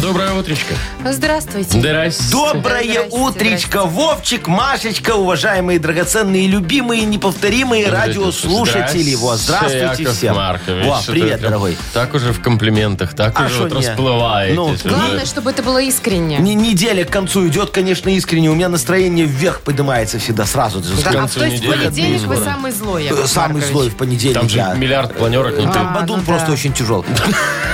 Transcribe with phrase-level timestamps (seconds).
[0.00, 0.74] Доброе утречко.
[1.04, 1.78] Здравствуйте.
[1.78, 2.24] Здрасте.
[2.32, 3.88] Доброе Здрасте, утречко, здрасте.
[3.90, 9.14] Вовчик, Машечка, уважаемые, драгоценные, любимые, неповторимые радиослушатели.
[9.16, 10.36] Вот, здравствуйте Яков всем.
[10.36, 11.76] Маркович, Во, привет, прям дорогой.
[11.92, 13.86] Так уже в комплиментах, так А уже шо вот не?
[13.86, 14.56] расплываетесь.
[14.56, 14.88] Ну, уже.
[14.88, 16.38] Главное, чтобы это было искренне.
[16.38, 18.48] Не- неделя к концу идет, конечно, искренне.
[18.50, 20.80] У меня настроение вверх поднимается всегда сразу.
[20.80, 22.50] Да, а концу то есть в недели понедельник вы скоро.
[22.50, 23.72] самый злой, Яков Самый Маркович.
[23.72, 24.38] злой в понедельник.
[24.38, 24.74] Там же я.
[24.74, 25.54] миллиард планерок.
[25.58, 26.52] ну, ты- А, Бадун ну просто да.
[26.54, 27.04] очень тяжел.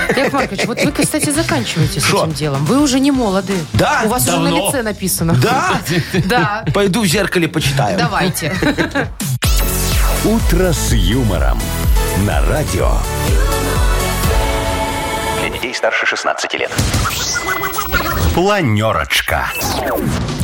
[0.09, 2.23] Яков Маркович, вот вы, кстати, заканчиваете Шо?
[2.25, 2.65] этим делом.
[2.65, 3.57] Вы уже не молоды.
[3.73, 4.01] Да?
[4.05, 4.49] У вас уже Давно.
[4.49, 5.33] на лице написано.
[5.35, 5.81] Да?
[6.25, 6.65] Да.
[6.73, 7.97] Пойду в зеркале почитаю.
[7.97, 8.55] Давайте.
[10.25, 11.59] «Утро с юмором»
[12.25, 12.91] на радио.
[15.39, 16.71] Для детей старше 16 лет.
[18.37, 19.47] Планерочка.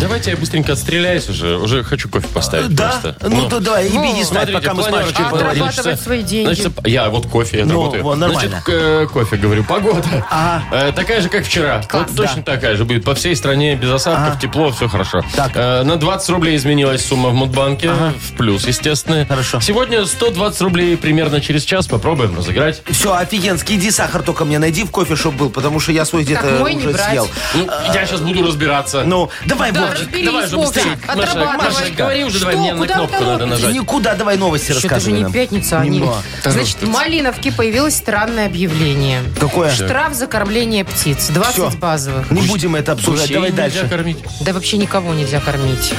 [0.01, 1.57] Давайте я быстренько отстреляюсь уже.
[1.57, 2.89] Уже хочу кофе поставить Да?
[2.89, 3.15] просто.
[3.29, 5.49] Ну, то давай, иди не знать, Смотрите, пока мы с Машечкой поговорим.
[5.51, 6.53] Отрабатывать Значит, свои деньги.
[6.55, 8.03] значит, я вот кофе я Ну, работаю.
[8.03, 8.49] во, нормально.
[8.65, 10.25] Значит, э, кофе, говорю, погода.
[10.31, 10.63] Ага.
[10.71, 11.83] Э, такая же, как вчера.
[11.83, 13.05] Класс, вот точно такая же будет.
[13.05, 15.21] По всей стране без осадков, тепло, все хорошо.
[15.35, 15.51] Так.
[15.53, 17.91] Э, на 20 рублей изменилась сумма в Мудбанке.
[17.91, 19.23] В плюс, естественно.
[19.27, 19.61] Хорошо.
[19.61, 21.85] Сегодня 120 рублей примерно через час.
[21.85, 22.81] Попробуем разыграть.
[22.89, 23.75] Все, офигенский.
[23.75, 26.89] Иди сахар только мне найди в кофе, чтобы был, потому что я свой где-то уже
[26.89, 27.09] брать.
[27.11, 27.27] съел.
[27.53, 29.03] Ну, я сейчас буду разбираться.
[29.03, 29.99] Ну, давай, Да, Вовчик.
[30.01, 30.99] разберись, Давай уже Вовчик, быстрее.
[31.07, 31.71] Маша, отрабатывай.
[31.81, 33.59] Маша, говори уже, давай, Что, мне на куда кнопку надо торопитесь?
[33.63, 33.75] нажать.
[33.75, 35.31] Никуда, давай новости Еще даже рассказывай не нам.
[35.33, 35.97] пятница, а не...
[35.99, 36.17] Немного.
[36.43, 39.21] Значит, в Малиновке появилось странное объявление.
[39.39, 39.71] Какое?
[39.71, 41.27] Штраф за кормление птиц.
[41.29, 41.69] 20 Всё.
[41.71, 42.31] базовых.
[42.31, 43.87] Не будем это обсуждать, Гусей давай нельзя дальше.
[43.89, 44.17] кормить.
[44.41, 45.93] Да вообще никого нельзя кормить.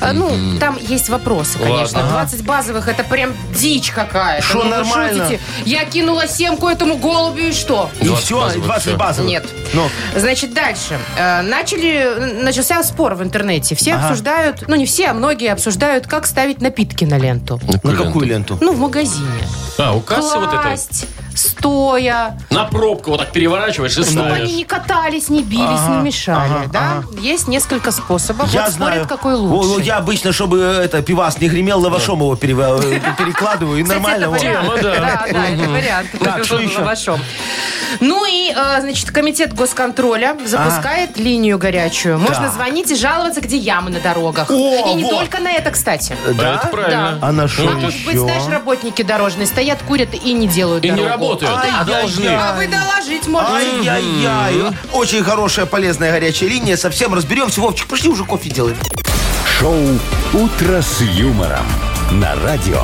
[0.00, 1.98] А, Ну, там есть вопросы, конечно.
[2.00, 2.12] Ладно.
[2.12, 4.44] 20 базовых, это прям дичь какая-то.
[4.46, 5.24] Шо, Ну, вы нормально?
[5.26, 5.40] шутите?
[5.64, 7.90] Я кинула семку этому голубю и что?
[8.00, 8.96] И 20 все, базовых, 20 всё.
[8.96, 9.30] базовых.
[9.30, 9.44] Нет.
[9.72, 10.98] Ну, Значит, дальше.
[11.16, 13.74] Э, Начали, начался спор в интернете.
[13.74, 14.04] Все Ага.
[14.08, 17.60] обсуждают, ну не все, а многие обсуждают, как ставить напитки на ленту.
[17.82, 18.58] на какую ленту?
[18.60, 19.28] Ну, в магазине.
[19.78, 20.76] А, у кассы вот это.
[21.34, 26.02] Стоя, На пробку вот так переворачиваешь и чтобы они не катались, не бились, Ага, не
[26.02, 27.02] мешали, ага, да?
[27.20, 28.52] Есть несколько способов.
[28.52, 28.92] Я вот знаю.
[28.92, 29.84] спорят, какой О, лучше.
[29.84, 34.22] Я обычно, чтобы это пивас не гремел, лавашом его перева- э, перекладываю, и Кстати, нормально.
[34.24, 34.40] это вот.
[34.40, 34.64] вариант.
[34.64, 34.94] Тема, да.
[35.00, 36.08] Да, да, это вариант.
[36.22, 36.78] Так, что еще?
[36.78, 37.20] Лавашом.
[38.00, 42.18] Ну и, э, значит, комитет госконтроля запускает линию горячую.
[42.18, 44.50] Можно звонить и жаловаться, где ямы на дорогах.
[44.50, 45.10] О, и не вот.
[45.20, 46.16] только на это, кстати.
[46.34, 46.56] Да?
[46.56, 47.18] Это правильно.
[47.22, 48.18] А на что А может быть, еще?
[48.24, 51.23] знаешь, работники дорожные стоят, курят и не делают И не дорогу.
[51.24, 52.26] Работают, а должны.
[52.26, 53.54] А вы доложить можете.
[53.54, 54.76] Ай-яй-яй.
[54.92, 56.76] Очень хорошая, полезная горячая линия.
[56.76, 57.60] Совсем разберемся.
[57.60, 58.76] Вовчик, пошли уже кофе делать.
[59.58, 59.76] Шоу
[60.32, 61.66] «Утро с юмором»
[62.10, 62.82] на радио.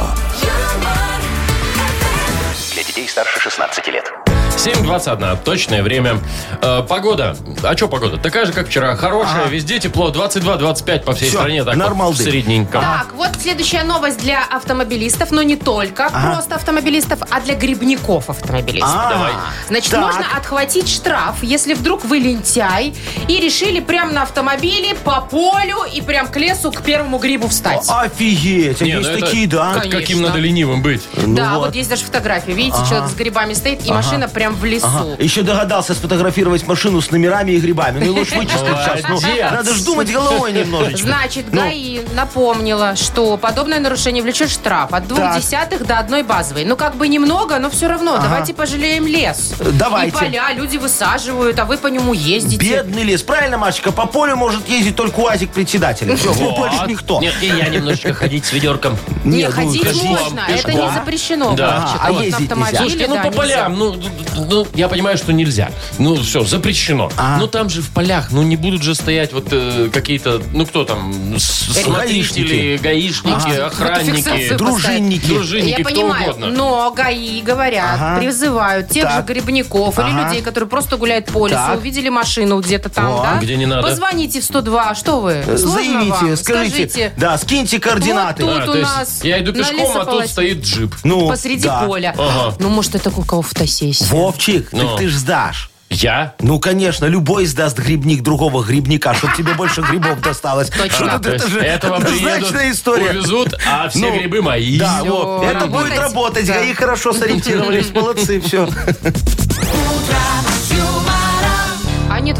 [2.72, 4.12] Для детей старше 16 лет.
[4.56, 6.18] 7.21, точное время.
[6.60, 7.34] Э, погода.
[7.62, 8.18] А что погода?
[8.18, 8.94] Такая же, как вчера.
[8.96, 10.10] Хорошая, везде тепло.
[10.10, 11.64] 22-25 по всей Всё, стране.
[11.64, 12.18] Так нормалды.
[12.18, 12.78] вот, средненько.
[12.80, 18.90] Так, вот следующая новость для автомобилистов, но не только просто автомобилистов, а для грибников автомобилистов.
[18.92, 19.32] А, Давай.
[19.68, 20.00] Значит, так.
[20.02, 22.94] можно отхватить штраф, если вдруг вы лентяй
[23.28, 27.86] и решили прямо на автомобиле по полю и прям к лесу к первому грибу встать.
[27.88, 29.74] Офигеть, а Не, есть ну это такие, да?
[29.74, 30.26] как- Каким Конечно.
[30.28, 31.02] надо ленивым быть?
[31.16, 31.66] да, вот.
[31.66, 31.74] вот.
[31.74, 32.52] есть даже фотография.
[32.52, 34.86] Видите, человек с грибами стоит, и машина прям в лесу.
[34.86, 35.22] Ага.
[35.22, 37.98] Еще догадался сфотографировать машину с номерами и грибами.
[37.98, 39.02] Ну, и лучше вычислить сейчас.
[39.06, 39.20] Ну,
[39.50, 40.96] надо же думать головой немножечко.
[41.06, 41.60] Значит, Ну.
[41.60, 45.36] ГАИ напомнила, что подобное нарушение влечет штраф от двух Так.
[45.36, 46.64] десятых до одной базовой.
[46.64, 48.16] Ну, как бы немного, но все равно.
[48.16, 49.52] Давайте пожалеем лес.
[49.74, 50.16] Давайте.
[50.16, 52.64] И поля люди высаживают, а вы по нему ездите.
[52.64, 53.22] Бедный лес.
[53.22, 53.92] Правильно, Машечка?
[53.92, 56.16] По полю может ездить только УАЗик председателя.
[56.16, 56.56] Все, Вот.
[56.56, 57.20] больше никто.
[57.20, 58.96] Нет, и я немножечко ходить с ведерком.
[59.24, 61.54] Не, Нет, ну, ходить можно, это не запрещено.
[61.58, 62.78] А, ездить автомобиле, нельзя?
[62.78, 63.96] Слушайте, ну да, по полям, ну,
[64.36, 65.70] ну, я понимаю, что нельзя.
[65.98, 67.10] Ну все, запрещено.
[67.38, 70.84] Ну там же в полях, ну не будут же стоять вот э, какие-то, ну кто
[70.84, 75.26] там, с- смотрители, гаишники, охранники, Фотофиксацию Дружинники.
[75.26, 76.46] дружинники, Я кто понимаю, угодно.
[76.48, 78.20] но ГАИ говорят, Ага.
[78.20, 79.16] призывают тех Так.
[79.28, 80.28] же грибников или Ага.
[80.28, 81.78] людей, которые просто гуляют по лесу, Так.
[81.78, 83.38] увидели машину где-то там, О, да?
[83.40, 83.86] где не надо.
[83.88, 85.42] Позвоните в 102, что вы?
[85.46, 86.36] Сложно Заявите, вам?
[86.36, 86.70] скажите.
[86.70, 88.44] Скажите, Да, скиньте координаты.
[88.44, 90.94] Вот А, тут то у есть нас я иду пешком, а тут стоит джип.
[91.04, 91.82] Ну, посреди да.
[91.82, 92.14] поля.
[92.16, 92.54] Ага.
[92.58, 94.06] Ну, может, это у кого фотосессия.
[94.20, 94.88] Вовчик, Ну.
[94.88, 95.70] так ты ж сдашь.
[95.92, 96.34] Я?
[96.38, 100.68] Ну, конечно, любой сдаст грибник другого грибника, чтобы тебе больше грибов досталось.
[100.68, 103.10] Что А, тут то это есть же это вам приедут, однозначная история.
[103.10, 104.78] увезут, а все Ну, грибы мои.
[104.78, 105.42] Да, вот.
[105.44, 106.46] Это будет работать.
[106.46, 106.54] Да.
[106.54, 107.90] ГАИ хорошо сориентировались.
[107.94, 108.68] Молодцы, все.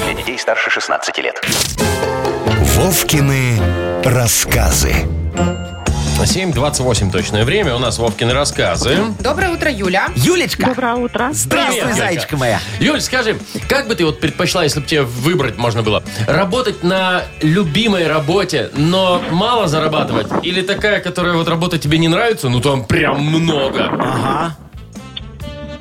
[0.06, 1.42] Для детей старше 16 лет.
[2.76, 3.60] Вовкины
[4.04, 4.94] рассказы.
[6.24, 7.76] 7.28 точное время.
[7.76, 8.98] У нас Вовкины рассказы.
[9.20, 10.10] Доброе утро, Юля.
[10.16, 11.30] Юлечка, Доброе утро.
[11.32, 12.60] здравствуй, Привет, зайчка моя.
[12.80, 13.38] Юль, скажи,
[13.68, 18.70] как бы ты вот предпочла, если бы тебе выбрать можно было, работать на любимой работе,
[18.76, 20.28] но мало зарабатывать?
[20.44, 23.86] Или такая, которая вот работа тебе не нравится, ну там прям много?
[23.86, 24.58] Ага.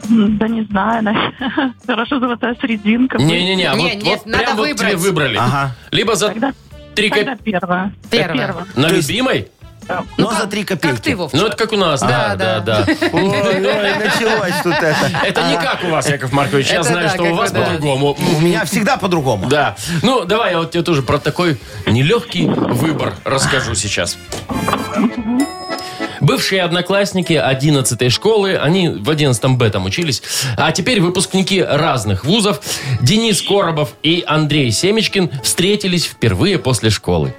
[0.08, 1.74] Да не знаю, наверное.
[1.86, 3.18] Хорошо золотая серединка.
[3.18, 4.96] Не-не-не, а Не, вот, нет, вот надо прям вот тебе выбрать.
[5.00, 5.36] выбрали.
[5.36, 5.76] Ага.
[5.90, 6.52] Либо за Тогда,
[6.94, 7.58] три тогда копейки.
[7.58, 7.92] первая.
[8.10, 8.54] Первая.
[8.74, 9.48] На То любимой?
[10.16, 10.94] Но за три копейки.
[10.94, 11.40] Как ты, Вовчик?
[11.40, 12.92] Ну, это как у нас, да, да, Да, да.
[13.12, 14.96] Ой, началось тут это.
[15.24, 16.70] Это не как у вас, Яков Маркович.
[16.70, 18.16] Я знаю, что у вас по-другому.
[18.36, 19.48] У меня всегда по-другому.
[19.48, 19.76] Да.
[20.02, 24.18] Ну, давай я вот тебе тоже про такой нелегкий выбор расскажу сейчас.
[26.20, 30.22] Бывшие одноклассники 11 школы, они в 11 Б там учились,
[30.56, 32.60] а теперь выпускники разных вузов,
[33.00, 37.34] Денис Коробов и Андрей Семечкин встретились впервые после школы.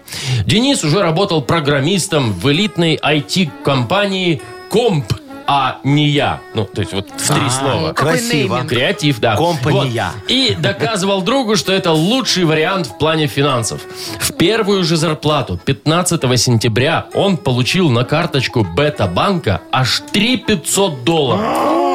[0.46, 5.14] Денис уже работал программистом в элитной IT-компании «Комп»,
[5.52, 6.42] а не я.
[6.54, 7.94] Ну, то есть вот в три А, слова.
[7.94, 8.64] Какой Красиво.
[8.68, 9.36] Креатив, да.
[9.36, 10.12] Компания.
[10.14, 10.32] Вот.
[10.32, 13.82] И доказывал другу, что это лучший вариант в плане финансов.
[14.20, 21.89] В первую же зарплату 15 сентября он получил на карточку Бета-банка аж 3 500 долларов.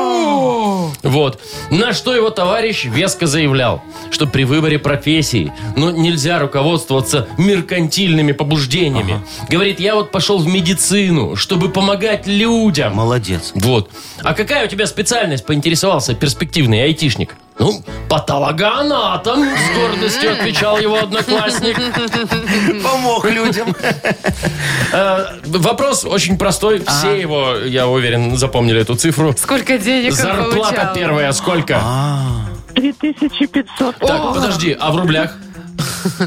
[1.04, 1.40] Вот.
[1.70, 9.20] На что его товарищ веско заявлял, что при выборе профессии ну, нельзя руководствоваться меркантильными побуждениями.
[9.48, 12.94] Говорит, я вот пошел в медицину, чтобы помогать людям.
[12.94, 13.52] Молодец.
[13.54, 13.90] Вот.
[14.22, 17.36] А какая у тебя специальность, поинтересовался перспективный айтишник?
[17.58, 21.76] Ну, патологоанатом, с гордостью отвечал его одноклассник.
[22.82, 23.74] Помог людям.
[24.92, 26.84] Э, Вопрос очень простой.
[26.84, 29.34] Все его, я уверен, запомнили эту цифру.
[29.38, 30.94] Сколько денег он Зарплата получал?
[30.94, 31.80] первая сколько?
[32.74, 33.98] 3500.
[33.98, 35.34] Так, подожди, а в рублях?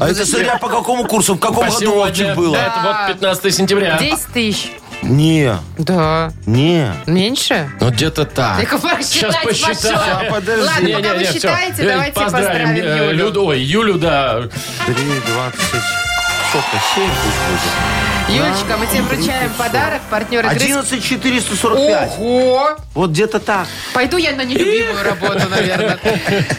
[0.00, 2.26] А это смотря по какому курсу, в каком По году сегодня.
[2.28, 2.56] Вовчик было?
[2.56, 3.98] Это вот 15 сентября.
[3.98, 4.72] 10 тысяч.
[5.02, 6.32] Не, Да.
[6.46, 6.92] не.
[7.06, 7.70] Меньше?
[7.80, 8.60] Ну, где-то так.
[8.60, 9.74] Яков Маркович, Сейчас считать посчитаю.
[9.76, 9.94] пошел.
[9.98, 10.62] А, подожди.
[10.66, 11.32] Ладно, Не, пока не, вы не, всё.
[11.34, 13.12] считаете, Э, давайте поздравим поздравим э, Юлю.
[13.26, 13.44] Люду.
[13.46, 14.42] Ой, Юлю, да.
[14.86, 14.94] Три,
[15.32, 16.07] двадцать...
[16.50, 16.82] Сколько?
[16.94, 20.00] Семь пусть Юлечка, мы тебе вручаем подарок.
[20.10, 20.56] Партнер будет.
[20.56, 20.64] игры...
[20.64, 22.12] Одиннадцать четыреста сорок пять.
[22.18, 22.76] Ого!
[22.94, 23.66] Вот где-то так.
[23.94, 25.98] Пойду я на нелюбимую работу, наверное.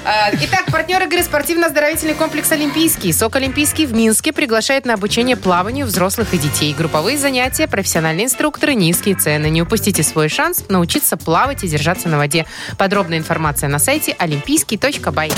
[0.06, 3.14] А, Итак, партнер игры спортивно-оздоровительный комплекс «Олимпийский».
[3.14, 6.74] СОК «Олимпийский» в Минске приглашает на обучение плаванию взрослых и детей.
[6.76, 9.50] Групповые занятия, профессиональные инструкторы, низкие цены.
[9.50, 12.46] Не упустите свой шанс научиться плавать и держаться на воде.
[12.78, 15.32] Подробная информация на сайте олимпийский.бай.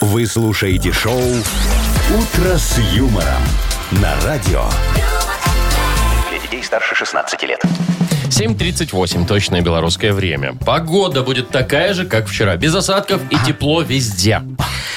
[0.00, 3.42] Вы слушаете шоу «Утро с юмором»
[3.92, 4.64] на радио.
[6.30, 7.60] Для детей старше 16 лет.
[8.28, 10.54] 7.38, точное белорусское время.
[10.54, 12.56] Погода будет такая же, как вчера.
[12.56, 14.42] Без осадков и тепло везде.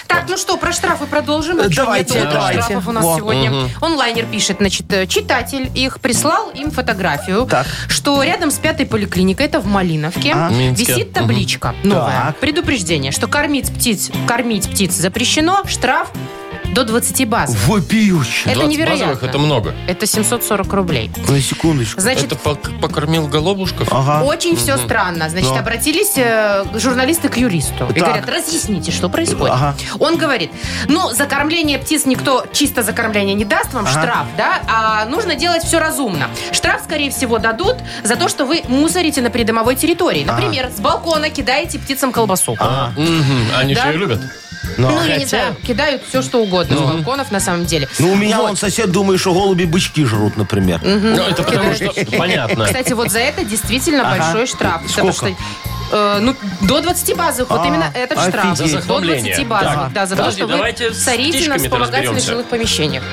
[0.08, 1.60] Так, ну что, про штрафы продолжим.
[1.60, 2.62] А Давайте, нету давайте.
[2.63, 3.17] штрафов у нас Во.
[3.17, 3.51] сегодня.
[3.79, 7.67] Онлайнер пишет, значит, э, читатель их прислал им фотографию, Так.
[7.88, 10.93] что рядом с пятой поликлиникой, это в Малиновке, Минске.
[10.93, 12.25] висит табличка новая.
[12.27, 12.38] Так.
[12.38, 16.12] Предупреждение, что кормить птиц, кормить птиц запрещено, штраф
[16.73, 17.55] до 20 баз.
[17.65, 18.49] Вопиюще.
[18.49, 19.05] Это 20 невероятно.
[19.07, 19.75] базовых это много.
[19.88, 21.11] Это 740 рублей.
[21.27, 21.99] На секундочку.
[22.01, 23.88] Значит, Это пок- покормил голубушков?
[23.91, 24.23] Ага.
[24.23, 25.29] Очень все странно.
[25.29, 25.57] Значит, Но.
[25.57, 28.07] обратились э, журналисты к юристу и Так.
[28.07, 29.53] говорят, разъясните, что происходит.
[29.55, 29.75] Ага.
[29.99, 30.51] Он говорит,
[30.88, 33.91] ну, за кормление птиц никто чисто за кормление не даст вам Ага.
[34.01, 36.29] штраф, да, а нужно делать все разумно.
[36.51, 40.23] Штраф, скорее всего, дадут за то, что вы мусорите на придомовой территории.
[40.23, 42.55] Например, с балкона кидаете птицам колбасу.
[42.97, 43.83] Мгм, Они Да.
[43.83, 44.19] же ее любят.
[44.77, 44.89] Но.
[44.89, 47.87] Ну, я не Хотя- знаю, кидают все, что угодно с балконов, на самом деле.
[47.99, 48.51] Ну, у меня Вот.
[48.51, 50.79] он сосед думает, что голуби бычки жрут, например.
[50.83, 52.65] Ну, это потому что, понятно.
[52.65, 54.81] Кстати, вот за это действительно большой штраф.
[54.87, 55.13] Сколько?
[55.13, 55.27] Потому что,
[55.91, 57.49] э, ну, до 20 базовых.
[57.49, 58.53] Вот А, именно этот штраф.
[58.53, 58.57] офигеть.
[58.57, 59.35] За До захламление.
[59.35, 59.75] 20 базовых.
[59.75, 62.31] Так, Да, за то, подожди, что вы давайте с сорите на птичками-то вспомогательных разберемся.
[62.31, 63.03] жилых помещениях.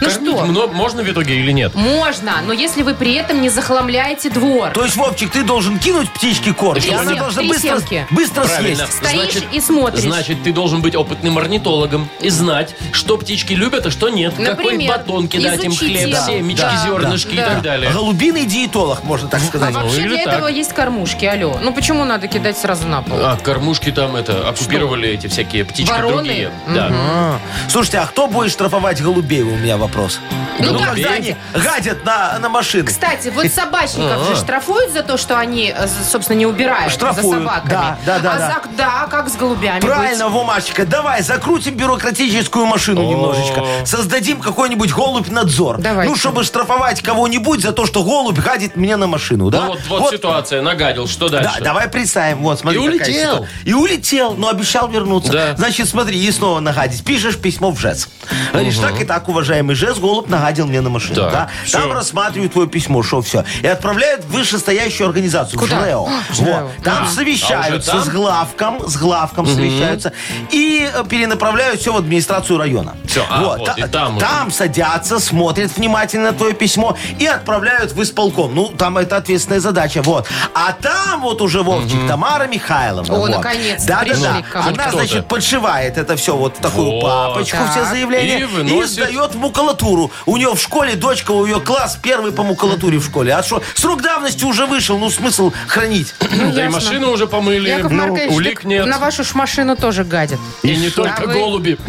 [0.00, 0.44] Ну Кормить что?
[0.46, 1.74] мно- можно в итоге или нет?
[1.74, 4.70] Можно, но если вы при этом не захламляете двор.
[4.70, 7.68] То есть, Вовчик, ты должен кинуть птичке корм, и Три она сем- должна три быстро,
[7.78, 8.06] семки.
[8.10, 8.86] быстро Правильно.
[8.86, 8.92] съесть.
[8.98, 10.02] Стоишь и смотришь.
[10.02, 14.34] Значит, ты должен быть опытным орнитологом и знать, что птички любят, а что нет.
[14.34, 16.26] Какой Например, батон кидать им, изучить хлеб, тему.
[16.26, 17.46] семечки, Да, зернышки и да.
[17.46, 17.90] так далее.
[17.90, 19.72] Голубиный диетолог, можно так А сказать.
[19.74, 20.34] Ну, вообще или для так.
[20.34, 21.58] этого есть кормушки, алло.
[21.62, 23.18] Ну почему надо кидать сразу на пол?
[23.22, 26.12] А, кормушки там это, оккупировали эти всякие птички Вороны?
[26.16, 26.50] другие.
[26.68, 26.88] Да.
[26.92, 27.38] А,
[27.68, 30.18] Слушайте, а кто будет штрафовать голубей, у меня вопрос.
[30.58, 32.84] Ну, Ну, как когда они гадят на, на машины.
[32.84, 34.24] Кстати, вот собачников А.
[34.24, 37.70] же штрафуют за то, что они, э, собственно, не убирают Штрафуют, за собаками.
[37.70, 38.46] да, да, да, а да.
[38.48, 40.34] за- да, как с голубями Правильно, быть?
[40.34, 43.64] Вомашечка, давай закрутим бюрократическую машину немножечко.
[43.84, 45.78] Создадим какой-нибудь голубь-надзор.
[45.78, 46.10] Давайте.
[46.10, 49.60] Ну, чтобы штрафовать кого-нибудь за то, что голубь гадит мне на машину, да?
[49.60, 51.50] Ну вот, вот, ситуация, нагадил, что дальше?
[51.58, 52.38] Да, давай представим.
[52.42, 53.06] Вот, смотри, И улетел.
[53.34, 53.48] ситуация.
[53.64, 55.32] И улетел, но обещал вернуться.
[55.32, 55.56] Да.
[55.56, 57.04] Значит, смотри, и снова нагадить.
[57.04, 58.08] Пишешь письмо в ЖЭС.
[58.52, 61.14] Говоришь, так и так, уважаемый ЖЭС, голубь нагадил мне на машину.
[61.16, 61.48] Так, да?
[61.64, 61.78] всё.
[61.80, 63.44] Там рассматривают твое письмо, что все.
[63.62, 65.76] И отправляют в вышестоящую организацию, Куда?
[65.76, 66.08] в ЖРЭО.
[66.30, 66.62] В ЖРЭО.
[66.62, 66.84] Вот.
[66.84, 68.04] Там А совещаются там?
[68.04, 70.12] с главком, с главком совещаются.
[70.50, 72.96] И э, перенаправляют все в администрацию района.
[73.06, 74.26] Всё, а, вот, и там уже.
[74.26, 78.54] там садятся, смотрят внимательно твое письмо и отправляют в исполком.
[78.54, 80.26] Ну, там это ответственная задача, вот.
[80.54, 83.14] А там вот уже, Вовчик, Тамара Михайловна.
[83.14, 83.30] О, вот.
[83.30, 84.42] наконец-то Да, да, пришли да.
[84.42, 84.68] к кому-то.
[84.74, 84.96] Она, Кто-то.
[85.06, 87.02] значит, подшивает это все вот в такую Вот.
[87.02, 87.70] папочку, Так.
[87.70, 90.10] все заявления, И и, сдает в макулатуру.
[90.26, 93.34] У нее в школе дочка, у ее класс первый по макулатуре в школе.
[93.34, 96.14] А что, срок давности уже вышел, ну смысл хранить.
[96.20, 96.70] Ну, Да и ясно.
[96.70, 98.86] машину уже помыли, Яков ну, Маркович, улик так нет.
[98.86, 100.38] на вашу ж машину тоже гадят.
[100.62, 101.78] И не А только вы- голуби.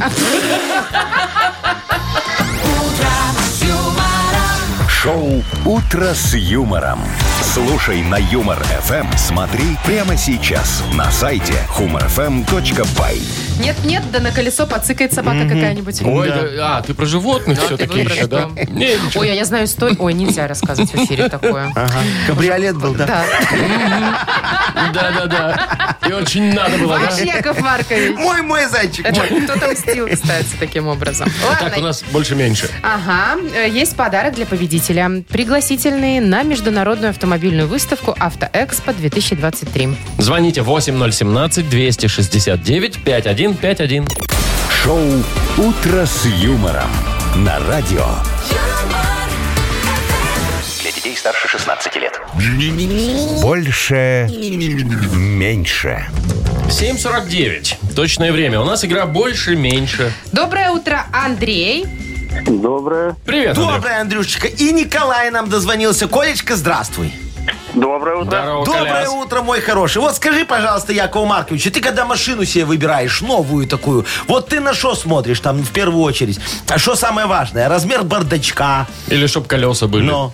[4.90, 7.00] Шоу «Утро с юмором».
[7.42, 9.16] Слушай на Юмор ФМ.
[9.16, 13.22] Смотри прямо сейчас на сайте humorfm.by.
[13.60, 16.02] Нет-нет, да на колесо подцикает собака какая-нибудь.
[16.04, 18.50] Ой, да, а, ты про животных Да, все-таки еще, да?
[18.70, 19.22] Не, ничего.
[19.22, 19.98] Ой, а я знаю историю.
[20.00, 21.74] Ой, нельзя рассказывать в эфире такое.
[22.28, 23.06] Кабриолет был, да?
[23.06, 23.26] Да.
[24.94, 25.98] Да-да-да.
[26.08, 27.24] И очень надо было, Ваш да?
[27.24, 28.18] Яков Маркович.
[28.18, 31.30] Мой, мой зайчик, Это кто-то мстил, кстати, таким образом.
[31.60, 32.70] Так, у нас больше-меньше.
[32.82, 35.24] Ага, э, есть подарок для победителя.
[35.28, 39.96] Пригласительные на международную автомобильную выставку «Автоэкспо-2023».
[40.18, 40.62] Звоните
[43.48, 44.08] 8017-269-5151.
[44.84, 45.00] Шоу
[45.58, 46.90] «Утро с юмором»
[47.38, 48.06] на радио.
[50.82, 52.20] Для детей старше 16 лет.
[53.42, 54.30] Больше.
[55.14, 56.06] Меньше.
[56.68, 57.96] 7.49.
[57.96, 58.62] Точное время.
[58.62, 60.12] У нас игра больше-меньше.
[60.32, 61.86] Доброе утро, Андрей.
[62.46, 63.16] Доброе.
[63.26, 63.76] Привет, Андрей.
[63.76, 64.48] Доброе, Андрюшечка.
[64.48, 66.08] И Николай нам дозвонился.
[66.08, 67.14] Колечка, здравствуй.
[67.74, 68.26] Доброе утро.
[68.42, 69.10] Здорово, Доброе Коляс.
[69.10, 69.98] утро, мой хороший.
[70.00, 74.74] Вот скажи, пожалуйста, Якову Марковичу, ты когда машину себе выбираешь, новую такую, вот ты на
[74.74, 76.40] что смотришь там в первую очередь?
[76.70, 77.68] А что самое важное?
[77.70, 80.04] Размер бардачка, Или чтоб колеса были.
[80.06, 80.34] но...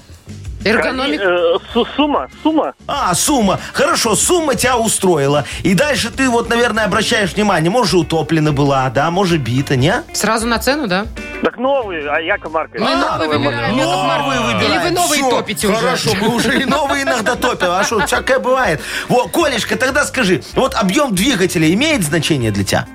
[0.66, 1.20] Эргономик.
[1.22, 2.74] Э, су- Сумма, сумма.
[2.88, 3.60] А, сумма.
[3.74, 5.46] Хорошо, сумма тебя устроила.
[5.64, 10.04] И дальше ты вот, наверное, обращаешь внимание, может, утоплена была, да, может, бита, не?
[10.14, 11.06] Сразу на цену, да?
[11.44, 12.82] Так новый, а Яков Маркович.
[12.82, 14.72] Мы новый выбираем, Яков Новые выбираем.
[14.72, 15.78] Или вы новые Всё, топите уже?
[15.78, 17.68] Хорошо, мы уже и новые иногда топим.
[17.70, 18.82] А что, всякое бывает.
[19.10, 22.88] Вот, Колешка, тогда скажи, вот объем двигателя имеет значение для тебя?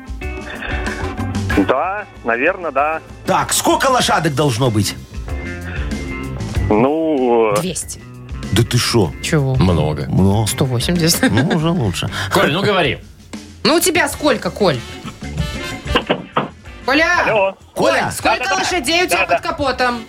[1.68, 3.00] Да, наверное, да.
[3.26, 4.94] Так, сколько лошадок должно быть?
[6.68, 8.00] Ну, э, 200.
[8.52, 9.12] Да ты шо?
[9.22, 9.54] Чего?
[9.56, 10.06] Много.
[10.08, 11.30] Ну, 180.
[11.30, 12.10] ну, уже лучше.
[12.32, 12.98] Коль, ну говори.
[13.64, 14.78] Ну, у тебя сколько, Коль?
[16.84, 17.26] Коля!
[17.26, 17.58] алло.
[17.74, 20.04] Коля, Сколько лошадей у тебя под капотом?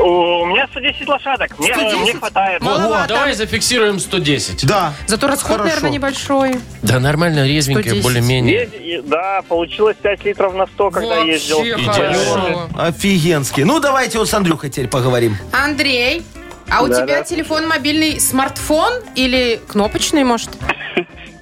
[0.00, 1.58] У меня 110 лошадок.
[1.58, 1.98] Мне, 110?
[2.00, 2.62] мне хватает.
[2.62, 3.08] Вот, Маловато.
[3.08, 4.66] давай зафиксируем 110.
[4.66, 4.92] да.
[5.06, 5.64] Зато расход, Хорошо.
[5.68, 6.60] наверное, небольшой.
[6.82, 8.02] Да, нормально, резвенькая, 110.
[8.04, 9.02] более-менее.
[9.04, 11.62] Да, получилось 5 литров на 100, когда Вообще ездил.
[11.86, 12.68] хорошо.
[12.76, 13.64] Офигенский.
[13.64, 15.36] Ну, давайте вот с Андрюхой теперь поговорим.
[15.52, 16.22] Андрей,
[16.70, 17.04] а у Да-да.
[17.06, 20.50] тебя телефон мобильный смартфон или кнопочный, может?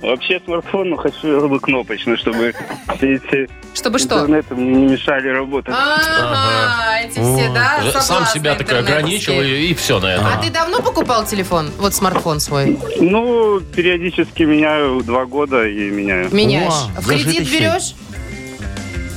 [0.02, 2.54] Вообще смартфон, но хочу, чтобы кнопочный, чтобы
[2.96, 4.16] все эти Чтобы что?
[4.16, 5.74] интернетом не мешали работать.
[5.76, 8.78] Ага, эти все, да, Сам себя интернетовские.
[8.78, 10.26] ограничил и, и все на этом.
[10.26, 11.70] А ты давно покупал телефон?
[11.78, 12.78] Вот смартфон свой.
[13.00, 16.32] Ну, периодически меняю два года и меняю.
[16.34, 16.72] Меняешь.
[16.96, 17.94] О, В кредит берешь?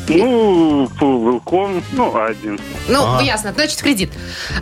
[0.08, 2.60] Ну, по Велком, ну, один.
[2.88, 4.12] Ну, ясно, значит, кредит.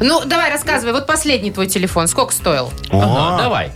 [0.01, 0.91] Ну, давай, рассказывай.
[0.91, 2.07] Вот последний твой телефон.
[2.07, 2.69] Сколько стоил?
[2.89, 3.71] Ага, давай.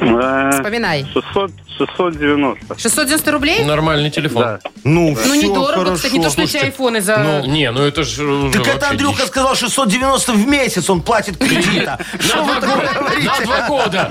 [0.00, 1.06] Э, Вспоминай.
[1.12, 2.78] 600, 690.
[2.78, 3.64] 690 рублей?
[3.64, 4.42] Нормальный телефон.
[4.42, 4.58] Да.
[4.84, 5.94] Ну, Ну, всё недорого, хорошо.
[5.96, 6.14] кстати.
[6.14, 7.18] Не то, что эти айфоны за...
[7.18, 9.26] Ну, не, ну это же уже Так это вообще Андрюха дичь.
[9.28, 11.98] сказал 690 в месяц он платит кредита.
[12.34, 12.90] На два, года,
[13.22, 14.10] на два года.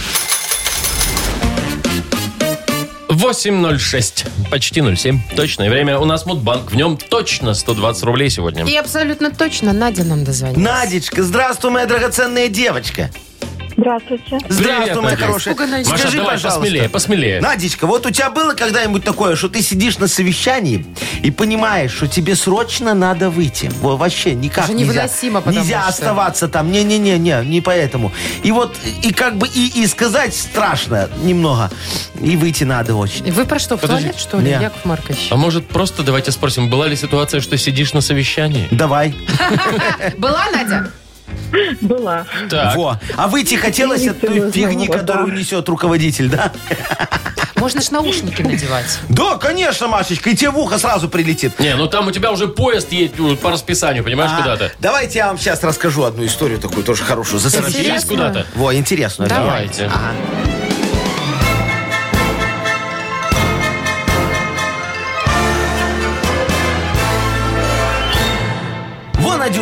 [3.10, 4.50] 8.06.
[4.50, 5.20] Почти 07.
[5.36, 6.00] Точное время.
[6.00, 6.72] У нас Мудбанк.
[6.72, 8.64] В нем точно 120 рублей сегодня.
[8.64, 10.64] И абсолютно точно Надя нам дозвонилась.
[10.64, 13.10] Надечка, здравствуй, моя драгоценная девочка.
[13.82, 14.38] Здравствуйте.
[14.48, 15.26] Здравствуй, моя Надя.
[15.26, 15.56] хорошая.
[15.56, 16.60] Маша, Скажи, давай пожалуйста.
[16.60, 17.42] посмелее, посмелее.
[17.42, 20.86] Надечка, вот у тебя было когда-нибудь такое, что ты сидишь на совещании
[21.24, 23.72] и понимаешь, что тебе срочно надо выйти?
[23.82, 24.94] Во, вообще никак Это нельзя.
[24.94, 26.72] невыносимо, потому Нельзя что- оставаться там.
[26.72, 28.12] Не-не-не, не поэтому.
[28.44, 31.72] И вот, и как бы и, и сказать страшно немного.
[32.22, 33.32] И выйти надо очень.
[33.32, 34.04] Вы про что, в Подожди.
[34.10, 34.62] туалет, что ли, Не.
[34.62, 35.28] Яков Маркович?
[35.32, 38.68] А может, просто давайте спросим, была ли ситуация, что сидишь на совещании?
[38.70, 39.16] Давай.
[40.20, 40.92] Была, Надя?
[41.82, 42.26] Была.
[42.50, 42.76] Так.
[42.76, 43.00] Во.
[43.16, 45.00] А выйти хотелось от той фигни, да.
[45.00, 46.52] которую несет руководитель, да?
[47.56, 49.00] Можно ж наушники надевать.
[49.10, 51.60] Да, конечно, Машечка, и тебе в ухо сразу прилетит.
[51.60, 54.72] Не, ну там у тебя уже поезд едет ну, по расписанию, понимаешь, А, куда-то.
[54.80, 57.40] Давайте я вам сейчас расскажу одну историю такую, тоже хорошую.
[57.40, 57.86] Засоротились.
[57.86, 58.48] Торопились куда-то.
[58.56, 59.30] Во, интересную.
[59.30, 59.86] Давайте.
[59.86, 60.51] Ага.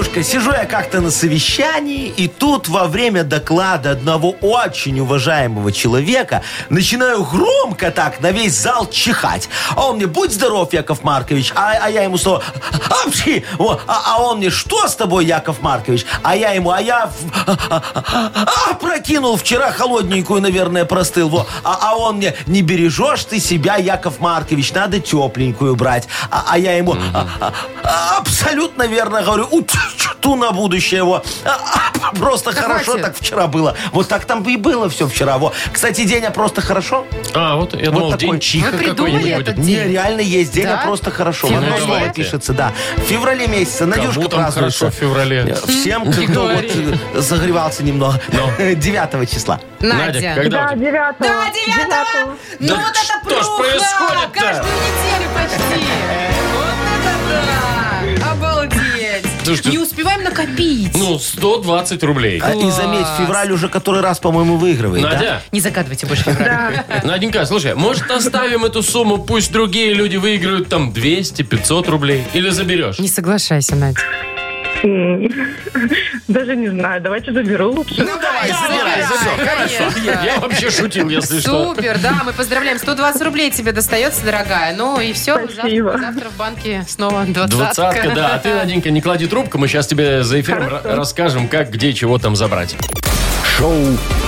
[0.09, 5.71] Во, Надюшка, сижу я как-то на совещании, и тут во время доклада одного очень уважаемого
[5.71, 9.49] человека начинаю громко так на весь зал чихать.
[9.75, 12.43] А он мне, будь здоров, Яков Маркович, а, а я ему снова,
[13.05, 16.05] апчхи, а, а он мне, что с тобой, Яков Маркович?
[16.23, 21.29] А я ему, а я в- а, прокинул вчера холодненькую, наверное, простыл.
[21.29, 21.45] Во.
[21.63, 26.07] А, а он мне, не бережешь ты себя, Яков Маркович, надо тепленькую брать.
[26.31, 29.47] А, а я ему, «А, а, а, абсолютно верно говорю,
[30.19, 31.03] ту на будущее.
[31.03, 31.23] Во.
[31.45, 31.57] А,
[32.01, 33.01] а, просто Да хорошо хватит.
[33.05, 33.75] так вчера было.
[33.91, 35.37] Вот так там и было все вчера.
[35.37, 35.53] Во.
[35.71, 37.05] Кстати, день, а просто хорошо?
[37.33, 38.17] А, вот я думал, такой.
[38.31, 39.65] день чиха Вы придумали этот день?
[39.65, 40.79] Не, реально есть день, Да?
[40.81, 41.47] а просто хорошо.
[41.47, 41.85] В одно феврале?
[41.85, 42.71] слово пишется, да.
[42.97, 43.85] В феврале месяце.
[43.85, 44.79] Надюшка Кому там празднуется.
[44.79, 45.55] хорошо в феврале?
[45.67, 48.19] Всем, кто вот э, загревался немного.
[48.31, 48.75] Ну.
[48.75, 49.59] 9 числа.
[49.79, 50.85] Надя, когда Да, тебя?
[50.85, 51.13] девятого.
[51.19, 52.35] Да, девятого!
[52.59, 53.57] Ну Да вот это что ж пруха!
[53.61, 54.39] происходит-то?
[54.41, 56.38] Каждую неделю почти.
[59.49, 60.95] Слушайте, Не успеваем накопить.
[60.95, 62.39] Ну, 120 рублей.
[62.43, 65.01] А, И заметь, февраль уже который раз, по-моему, выигрывает.
[65.03, 65.09] да?
[65.13, 66.83] Надя, Не загадывайте больше февраль.
[67.03, 72.23] Наденька, слушай, может оставим эту сумму, пусть другие люди выиграют там 200-500 рублей?
[72.33, 72.99] Или заберешь?
[72.99, 73.99] Не соглашайся, Надя.
[76.27, 77.01] Даже не знаю.
[77.01, 77.95] Давайте заберу лучше.
[77.97, 79.55] Ну давай, забирай, забирай.
[79.57, 79.99] конечно.
[80.03, 81.73] Я, я вообще шутил, если что.
[81.73, 82.77] Супер, да, мы поздравляем.
[82.77, 84.75] 120 рублей тебе достается, дорогая.
[84.75, 85.91] Ну и все, Спасибо.
[85.91, 87.55] завтра, завтра в банке снова двадцатка.
[87.57, 88.35] Двадцатка, да.
[88.35, 91.93] А ты, Наденька, не клади трубку, мы сейчас тебе за эфиром ра- расскажем, как, где,
[91.93, 92.75] чего там забрать.
[93.57, 93.75] Шоу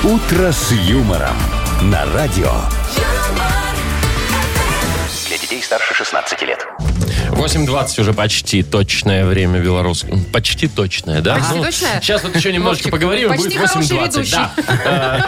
[0.03, 1.35] Утро с юмором.
[1.83, 2.51] На радио.
[5.27, 6.67] Для детей старше 16 лет.
[7.31, 10.17] 8.20 уже почти точное время белорусское.
[10.31, 11.35] Почти точное, да?
[11.35, 12.01] Почти точное?
[12.01, 14.07] Сейчас вот еще немножко Вовчик, поговорим, будет хороший 8.20.
[14.07, 14.31] ведущий.
[14.31, 14.51] Да.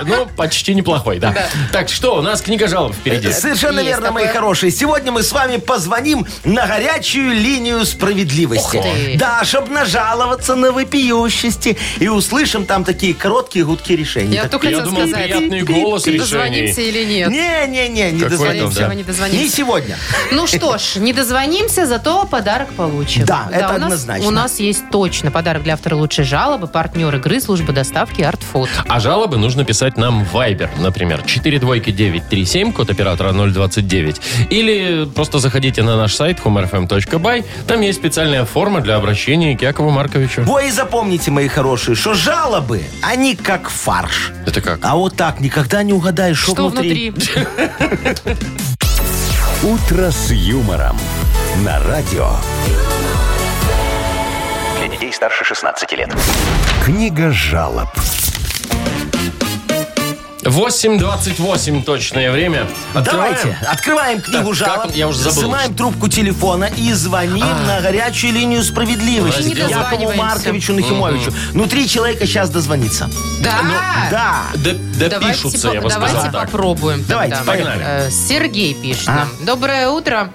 [0.01, 1.35] Э, Ну, почти неплохой, да.
[1.71, 3.31] Так, что, у нас книга жалоб впереди.
[3.31, 4.39] Совершенно Есть верно, мои такое.
[4.41, 4.71] хорошие.
[4.71, 8.81] Сегодня мы с вами позвоним на горячую линию справедливости.
[9.17, 11.77] Да, чтобы нажаловаться на вопиющести.
[11.99, 14.35] И услышим там такие короткие гудки решений.
[14.35, 16.89] Я Так, только Я хотела думал, сказать, приятный голос дозвонимся решений.
[16.89, 17.29] или нет.
[17.29, 18.79] Не-не-не, дозвонимся.
[18.87, 18.93] да.
[18.95, 19.41] не дозвонимся.
[19.43, 19.97] Не сегодня.
[20.31, 23.25] Ну что ж, не дозвонимся, зато зато подарок получим.
[23.25, 24.27] Да, это у нас- однозначно.
[24.27, 28.69] У нас есть точно подарок для автора лучшей жалобы, партнер игры, служба доставки Art Food.
[28.87, 34.21] А жалобы нужно писать нам в Viber, например, 42937, код оператора 029.
[34.49, 37.45] Или просто заходите на наш сайт humorfm.by.
[37.67, 40.43] Там есть специальная форма для обращения к Якову Марковичу.
[40.43, 44.31] Во и запомните, мои хорошие, что жалобы, они как фарш.
[44.45, 44.79] Это как?
[44.81, 47.13] А вот так никогда не угадаешь, что, Что внутри?
[49.63, 50.97] «Утро с юмором»
[51.57, 52.29] на радио.
[54.79, 56.09] Для детей старше 16 лет.
[56.83, 57.87] Книга жалоб.
[60.43, 62.67] 8.28 точное время.
[62.93, 63.33] Открываем?
[63.41, 64.91] Давайте, открываем книгу Так, как жалоб, он?
[64.91, 69.97] Я уже забыл снимаем трубку телефона и звоним на горячую линию справедливости Давайте.
[69.97, 70.13] Не Якову.
[70.17, 71.31] Марковичу Нахимовичу.
[71.53, 73.09] Ну, три человека сейчас дозвонится.
[73.41, 73.61] Да.
[74.11, 74.41] Да.
[74.55, 76.51] Д- Давайте, Допишутся, по- я бы давайте сказал так.
[76.51, 77.05] попробуем.
[77.07, 77.51] Давайте, тогда.
[77.53, 77.81] погнали.
[77.85, 79.11] Э, Сергей пишет А?
[79.15, 79.29] нам.
[79.45, 80.29] Доброе утро.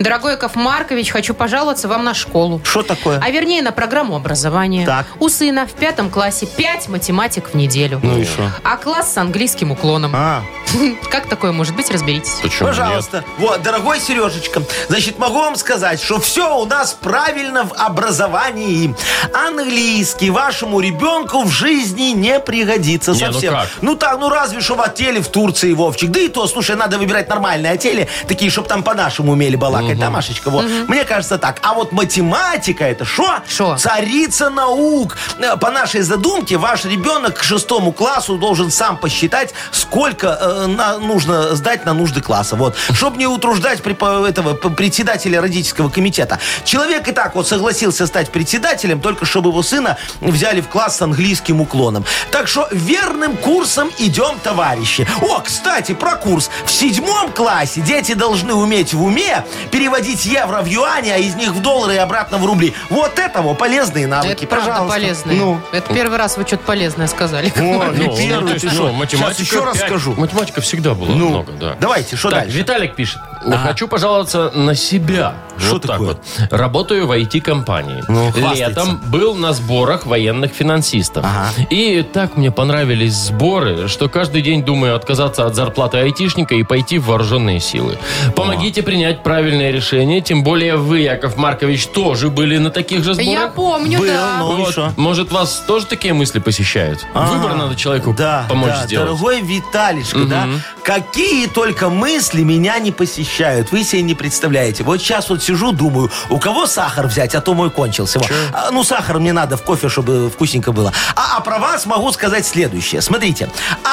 [0.00, 2.62] Дорогой Яков Маркович, хочу пожаловаться вам на школу.
[2.64, 3.20] Что такое?
[3.22, 4.86] А вернее, на программу образования.
[4.86, 5.06] Так.
[5.18, 8.00] У сына в пятом классе 5 математик в неделю.
[8.02, 8.50] Ну и что?
[8.64, 10.12] А класс с английским уклоном.
[10.14, 10.42] А,
[11.10, 12.38] Как такое может быть, разберитесь.
[12.42, 13.24] Почему пожалуйста.
[13.38, 18.94] Вот, дорогой Сережечка, значит, могу вам сказать, что все у нас правильно в образовании.
[19.34, 23.54] Английский вашему ребенку в жизни не пригодится Не, ну совсем.
[23.54, 23.68] как?
[23.82, 26.10] Ну так, ну разве что в отеле в Турции, Вовчик.
[26.10, 30.10] Да и то, слушай, надо выбирать нормальные отели, такие, чтобы там по-нашему умели балакать, да,
[30.10, 30.50] Машечка?
[30.50, 30.66] Вот.
[30.88, 31.58] Мне кажется так.
[31.62, 33.38] А вот математика это что?
[33.48, 33.76] Шо?
[33.76, 35.16] Царица наук.
[35.38, 40.98] Э, По нашей задумке, ваш ребенок к шестому классу должен сам посчитать, сколько э, на-
[40.98, 42.56] нужно сдать на нужды класса.
[42.56, 42.76] Вот.
[42.92, 46.38] Чтобы не утруждать при- по- этого председателя родительского комитета.
[46.64, 51.02] Человек и так вот согласился стать председателем, только чтобы его сына взяли в класс с
[51.02, 52.04] английским уклоном.
[52.30, 55.06] Так что верным курсом идем, товарищи.
[55.22, 56.50] О, кстати, про курс.
[56.64, 61.50] В седьмом классе дети должны уметь в уме переводить евро в юани, а из них
[61.50, 62.74] в доллары и обратно в рубли.
[62.88, 64.32] Вот это вот полезные навыки.
[64.44, 64.98] Это правда Пожалуйста.
[64.98, 65.34] полезное.
[65.36, 65.60] Ну.
[65.72, 67.52] Это первый раз вы что-то полезное сказали.
[67.56, 68.92] О, Ну, ну, первый, есть, ты ну, что?
[68.92, 69.86] математика Сейчас еще раз пять.
[69.86, 70.14] скажу.
[70.16, 71.76] Математика всегда была Ну, много, да.
[71.80, 72.56] давайте, что Так, дальше?
[72.58, 73.20] Виталик пишет.
[73.40, 75.34] Хочу пожаловаться на себя.
[75.58, 76.08] Что вот так такое?
[76.08, 76.18] вот.
[76.50, 78.02] Работаю в IT-компании.
[78.08, 78.32] Ну.
[78.54, 81.24] Летом был на сборах военных финансистов.
[81.24, 81.50] Ага.
[81.70, 86.98] И так мне понравились сборы, что каждый день думаю отказаться от зарплаты айтишника и пойти
[86.98, 87.98] в вооруженные силы.
[88.34, 93.30] Помогите принять правильное решение, тем более вы, Яков Маркович, тоже были на таких же сборах.
[93.30, 94.36] Я помню, Был, да.
[94.38, 94.56] ну.
[94.56, 94.96] Вот?
[94.96, 97.06] Может, вас тоже такие мысли посещают?
[97.14, 97.32] Ага.
[97.32, 99.08] Выбор надо человеку да, помочь да, сделать.
[99.08, 100.46] Дорогой Виталишка, да,
[100.84, 103.29] какие только мысли меня не посещают.
[103.70, 104.84] Вы себе не представляете.
[104.84, 108.20] Вот сейчас вот сижу, думаю, у кого сахар взять, а то мой кончился.
[108.52, 110.92] А, ну, сахар мне надо в кофе, чтобы вкусненько было.
[111.14, 113.00] А, а про вас могу сказать следующее.
[113.00, 113.48] Смотрите,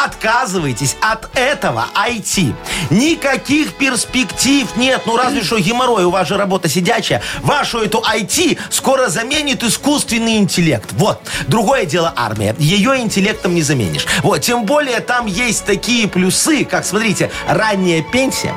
[0.06, 2.54] отказывайтесь от этого IT.
[2.90, 5.04] Никаких перспектив нет.
[5.06, 7.22] Ну, разве что геморрой, у вас же работа сидячая.
[7.42, 10.90] Вашу эту IT скоро заменит искусственный интеллект.
[10.94, 11.22] Вот.
[11.48, 12.56] Другое дело армия.
[12.58, 14.06] Ее интеллектом не заменишь.
[14.24, 14.42] Вот.
[14.42, 18.54] Тем более там есть такие плюсы, как, смотрите, ранняя пенсия,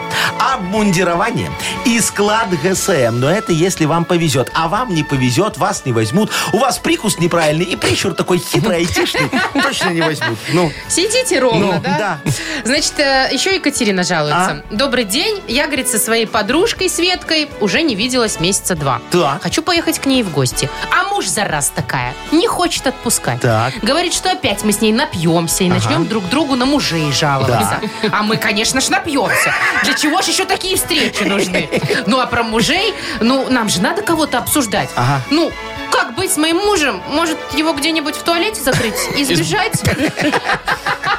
[0.75, 1.51] обмундирование
[1.85, 3.19] и склад ГСМ.
[3.19, 4.51] Но это если вам повезет.
[4.55, 6.31] А вам не повезет, вас не возьмут.
[6.53, 9.29] У вас прикус неправильный и прищур такой хитрый, айтишный.
[9.63, 10.39] Точно не возьмут.
[10.53, 12.21] Ну, Сидите ровно, Ну, да?
[12.25, 12.33] да.
[12.65, 14.63] Значит, э, еще Екатерина жалуется.
[14.71, 15.43] Добрый день.
[15.49, 19.01] Я, говорит, со своей подружкой Светкой уже не виделась месяца два.
[19.11, 19.43] Так.
[19.43, 20.71] Хочу поехать к ней в гости.
[20.97, 23.41] А муж, зараз такая, не хочет отпускать.
[23.41, 23.75] Так.
[23.83, 27.81] Говорит, что опять мы с ней напьемся и начнем друг другу на мужей жаловаться.
[28.13, 29.53] А мы, конечно ж, напьемся.
[29.85, 31.69] Для чего же еще такие встречи нужны?
[32.07, 34.91] Ну, а про мужей, ну, нам же надо кого-то обсуждать.
[34.95, 35.23] Ага.
[35.31, 35.51] Ну,
[35.91, 37.03] как быть с моим мужем?
[37.09, 39.83] Может, его где-нибудь в туалете закрыть и сбежать?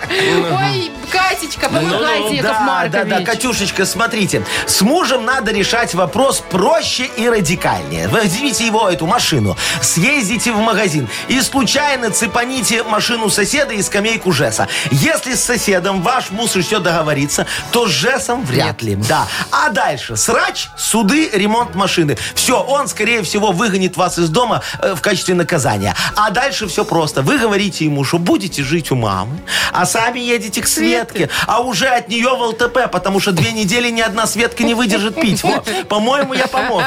[0.10, 3.10] Ой, Катечка, помогайте, Яков да, да, Маркович.
[3.10, 4.43] да, Катюшечка, смотрите.
[4.65, 8.08] С мужем надо решать вопрос проще и радикальнее.
[8.08, 14.67] Возьмите его, эту машину, съездите в магазин и случайно цепаните машину соседа и скамейку Жеса.
[14.91, 18.95] Если с соседом ваш муж еще договорится, то с Жесом вряд ли.
[18.95, 19.28] Да.
[19.52, 22.17] А дальше срач, суды, ремонт машины.
[22.36, 25.95] Все, он, скорее всего, выгонит вас из дома э, в качестве наказания.
[26.15, 27.21] А дальше все просто.
[27.21, 29.39] Вы говорите ему, что будете жить у мамы,
[29.74, 30.67] а сами едете к
[31.01, 34.73] Светке, а уже от нее в ЛТП, потому что две недели ни одна Светка не
[34.73, 35.43] выдержит пить.
[35.43, 35.67] Вот.
[35.87, 36.83] По-моему, я помог.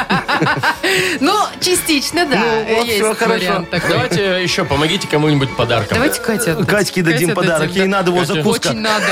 [1.20, 2.37] Ну, частично, да.
[2.37, 3.35] Ну, вот есть всё, хорошо.
[3.44, 3.90] вариант такой.
[3.90, 5.94] Давайте еще помогите кому-нибудь подарком.
[5.94, 6.57] Давайте Катя.
[6.64, 7.68] Катьке дадим Катя подарок.
[7.68, 7.98] дадим, Ей да.
[7.98, 8.35] надо его Катя.
[8.35, 8.68] закуска.
[8.68, 9.05] Очень надо.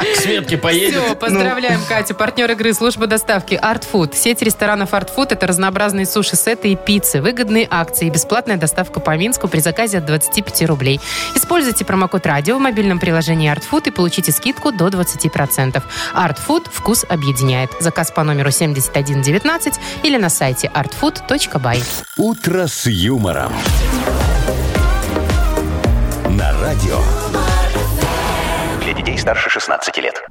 [0.00, 1.02] К Светке поедет.
[1.04, 2.14] Все, поздравляем Катю.
[2.14, 4.16] Партнер игры служба доставки Art Food.
[4.16, 9.48] Сеть ресторанов Art Food это разнообразные суши-сеты и пиццы, выгодные акции, бесплатная доставка по Минску
[9.48, 11.00] при заказе от 25 рублей.
[11.34, 15.82] Используйте промокод радио в мобильном приложении приложении Art Food и получите скидку до 20%.
[16.14, 17.70] Art Food вкус объединяет.
[17.80, 21.82] Заказ по номеру 7119 или на сайте artfood.by.
[22.16, 23.52] «Утро с юмором».
[26.30, 27.00] На радио.
[28.82, 30.22] Для детей старше 16 лет.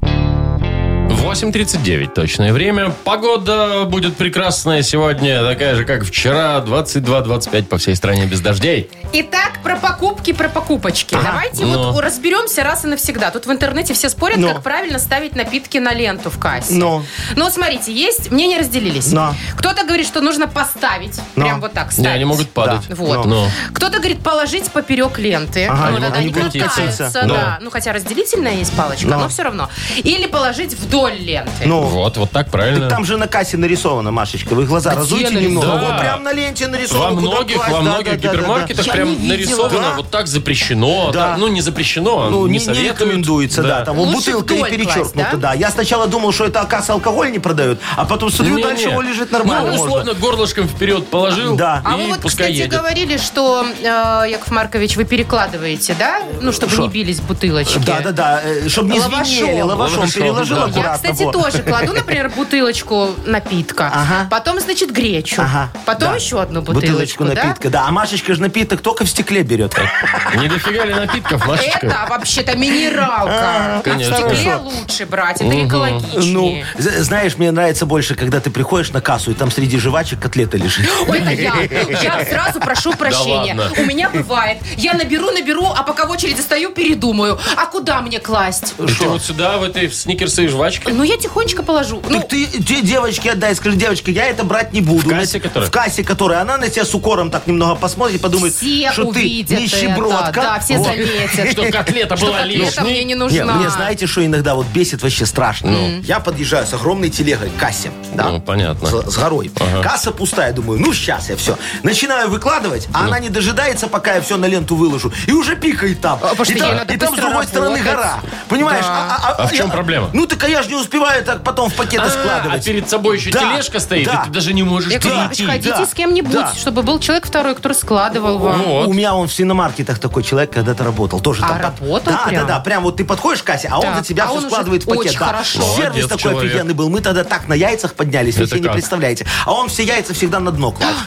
[1.25, 2.93] 8.39 точное время.
[3.03, 8.91] Погода будет прекрасная сегодня, такая же, как вчера, 22-25 по всей стране без дождей.
[9.11, 11.17] Итак, про покупки, про покупочки.
[11.21, 11.91] Давайте Ну.
[11.93, 13.31] вот разберемся раз и навсегда.
[13.31, 14.49] Тут в интернете все спорят, Ну.
[14.49, 16.73] как правильно ставить напитки на ленту в кассе.
[16.75, 17.03] Ну.
[17.35, 19.11] Ну, смотрите, есть, мнения разделились.
[19.11, 19.33] Но.
[19.57, 21.45] Кто-то говорит, что нужно поставить, Но.
[21.45, 22.15] прям вот так Не, ставить.
[22.15, 22.83] они могут падать.
[22.89, 23.25] Вот.
[23.25, 23.47] Ну.
[23.73, 25.65] Кто-то говорит положить поперек ленты.
[25.65, 27.09] Ага, они тогда могут не будут катаются.
[27.13, 27.57] Да.
[27.61, 29.19] Ну, хотя разделительная есть палочка, Но.
[29.21, 29.69] но все равно.
[29.97, 31.65] Или положить вдоль ленты.
[31.65, 32.89] Ну, Вот, вот так правильно.
[32.89, 34.53] там же на кассе нарисовано, Машечка.
[34.53, 35.47] Вы глаза Где разуйте нарисовано?
[35.47, 35.67] немного.
[35.79, 35.87] Да.
[35.91, 37.09] Вот прям на ленте нарисовано.
[37.15, 37.71] Во куда многих, класть.
[37.71, 38.35] во Да, многих да, да, да, да.
[38.37, 39.27] гипермаркетах Я прям видела.
[39.29, 39.93] нарисовано, Да.
[39.97, 41.11] вот так запрещено.
[41.11, 41.29] Да.
[41.29, 42.91] так, ну, не запрещено, Ну, не, не, не советуют.
[42.99, 43.85] рекомендуется, да.
[43.85, 45.49] Там вот Лучше бутылка и вдоль перечеркнуто, класть, да?
[45.49, 45.53] да?
[45.53, 48.67] Я сначала думал, что это, оказывается, алкоголь не продают, а потом смотрю, Не-не.
[48.69, 49.71] дальше его лежит нормально.
[49.71, 49.85] Ну, можно.
[49.85, 51.81] условно, горлышком вперед положил, Да.
[51.85, 52.71] А и вы вот, пускай кстати, едет.
[52.71, 53.85] говорили, что, э,
[54.29, 56.21] Яков Маркович, вы перекладываете, да?
[56.41, 56.83] Ну, чтобы Шо?
[56.83, 57.77] не бились бутылочки.
[57.79, 59.25] Да, да, да, чтобы не Лавашом.
[59.25, 60.63] звенели, лавашом Лавашом, переложил да.
[60.63, 60.94] Я, аккуратно.
[60.95, 61.31] Кстати, во.
[61.31, 63.91] тоже кладу, например, бутылочку напитка.
[63.93, 64.27] Ага.
[64.29, 65.41] Потом, значит, гречу.
[65.41, 66.15] Ага, Потом да.
[66.15, 67.33] еще одну бутылочку, Бутылочку да?
[67.33, 67.85] напитка, да.
[67.87, 69.75] А Машечка же напиток только в стекле берет.
[70.35, 71.85] Не дофига ли напитков, Машечка?
[71.87, 73.81] Это вообще-то минералка.
[73.83, 74.15] Конечно.
[74.15, 76.33] В стекле лучше брать, это экологичнее.
[76.33, 80.57] Ну, знаешь, мне нравится больше, когда ты приходишь на кассу, и там среди жвачек котлета
[80.57, 80.89] лежит.
[81.07, 81.53] Ой, это я.
[82.01, 83.57] Я сразу прошу прощения.
[83.77, 84.57] У меня бывает.
[84.77, 87.39] Я наберу, наберу, а пока в очереди стою, передумаю.
[87.55, 88.75] А куда мне класть?
[88.77, 90.84] Ты вот сюда, в этой сникерсы и жвачки?
[90.87, 92.01] Ну, я тихонечко положу.
[92.07, 95.09] Ну, Так ты, ты девочке отдай, скажи, девочка, я это брать не буду.
[95.09, 95.69] В кассе, которая?
[95.69, 96.41] В кассе, которая.
[96.41, 100.29] Она на тебя с укором так немного посмотрит и подумает, все что ты увидят нищебродка.
[100.29, 100.41] это.
[100.41, 100.87] Да, все Вот.
[100.87, 101.51] заметят.
[101.51, 103.03] Что котлета была Котлета мне лишней?
[103.03, 103.53] не Не, нужна.
[103.55, 105.71] мне знаете, что иногда вот бесит вообще страшно?
[105.71, 106.01] Ну.
[106.01, 107.91] Я подъезжаю с огромной телегой к кассе.
[108.13, 108.29] Да?
[108.29, 108.87] Ну, понятно.
[108.87, 109.51] С, с горой.
[109.83, 111.57] Касса пустая, думаю, ну сейчас я все.
[111.83, 115.11] Начинаю выкладывать, а она не дожидается, пока я все на ленту выложу.
[115.27, 116.19] И уже пикает там.
[116.21, 117.95] А, потому что и ей там, надо и там с быстро другой стороны работать.
[117.95, 118.19] гора.
[118.49, 118.85] Понимаешь?
[118.85, 119.35] Да.
[119.37, 120.09] А в чем я- проблема?
[120.13, 122.65] Ну так а я же не успеваю так потом в пакеты А, а складывать.
[122.65, 124.21] перед собой еще Да, тележка стоит, да.
[124.23, 125.17] и ты даже не можешь Яков перейти.
[125.43, 126.53] Маркович, ходите да, с кем-нибудь, да.
[126.55, 128.61] чтобы был человек второй, который складывал вам.
[128.63, 128.87] Вот.
[128.87, 131.19] У меня он в свиномаркетах такой человек когда-то работал.
[131.19, 131.61] Тоже А, там.
[131.61, 132.47] работал Да, прям?
[132.47, 132.59] да, да.
[132.59, 134.83] Прям вот ты подходишь к кассе, а он Так, за тебя а все уже складывает
[134.83, 135.05] в пакет.
[135.05, 135.25] очень да.
[135.25, 135.61] хорошо.
[135.61, 136.51] Сервис Молодец такой человек.
[136.51, 136.89] офигенный был.
[136.89, 138.73] Мы тогда так на яйцах поднялись, вы Это себе не как?
[138.73, 139.25] представляете.
[139.45, 140.91] А он все яйца всегда на дно клал.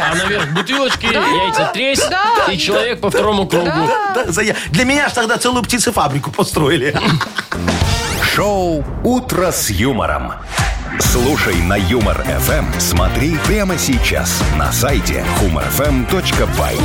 [0.00, 2.52] А наверх бутылочки, яйца тресь, Да.
[2.52, 3.88] и человек по второму кругу.
[4.14, 6.94] Да, за я- Для меня ж тогда целую птицефабрику построили.
[8.22, 10.32] Шоу «Утро с юмором».
[11.00, 12.78] Слушай на Юмор ФМ.
[12.78, 16.80] Смотри прямо сейчас на сайте humorfm.by.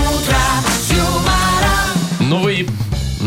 [2.20, 2.68] Ну вы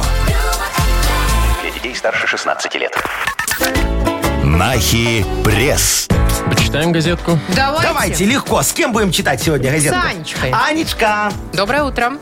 [1.93, 2.97] Детей старше 16 лет.
[4.43, 6.07] Нахи пресс.
[6.49, 7.37] Почитаем газетку.
[7.55, 7.87] Давайте.
[7.87, 8.61] Давайте, легко.
[8.63, 9.95] С кем будем читать сегодня газету?
[9.95, 10.51] С Анечкой.
[10.51, 12.13] Анечка, Доброе утро.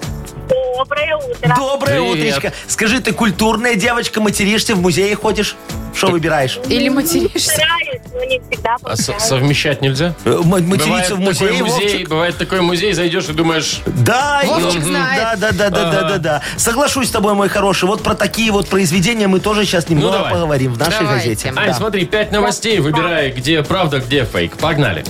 [0.50, 1.56] Доброе утро.
[1.56, 2.36] доброе Привет.
[2.36, 2.54] утречко.
[2.68, 5.56] Скажи, ты культурная девочка, материшься, в музее ходишь?
[5.96, 6.60] Что выбираешь?
[6.68, 7.54] Или материшься?
[8.22, 9.28] Но не всегда А получается.
[9.28, 10.14] совмещать нельзя?
[10.26, 12.10] Э, м- Бывает Материться в музее, такой музей, Вовчик?
[12.10, 14.90] бывает такой музей, зайдешь и думаешь, Да, Вовчик Мгм.
[14.90, 15.40] знает.
[15.40, 16.42] да, да, да, да, да, да, да.
[16.58, 17.86] Соглашусь с тобой, мой хороший.
[17.86, 20.34] Вот про такие вот произведения мы тоже сейчас немного давай.
[20.34, 21.30] поговорим в нашей Давайте.
[21.30, 21.54] газете.
[21.56, 21.74] Ань, Да.
[21.74, 24.58] смотри, пять новостей, выбирай, где правда, где фейк.
[24.58, 25.04] Погнали.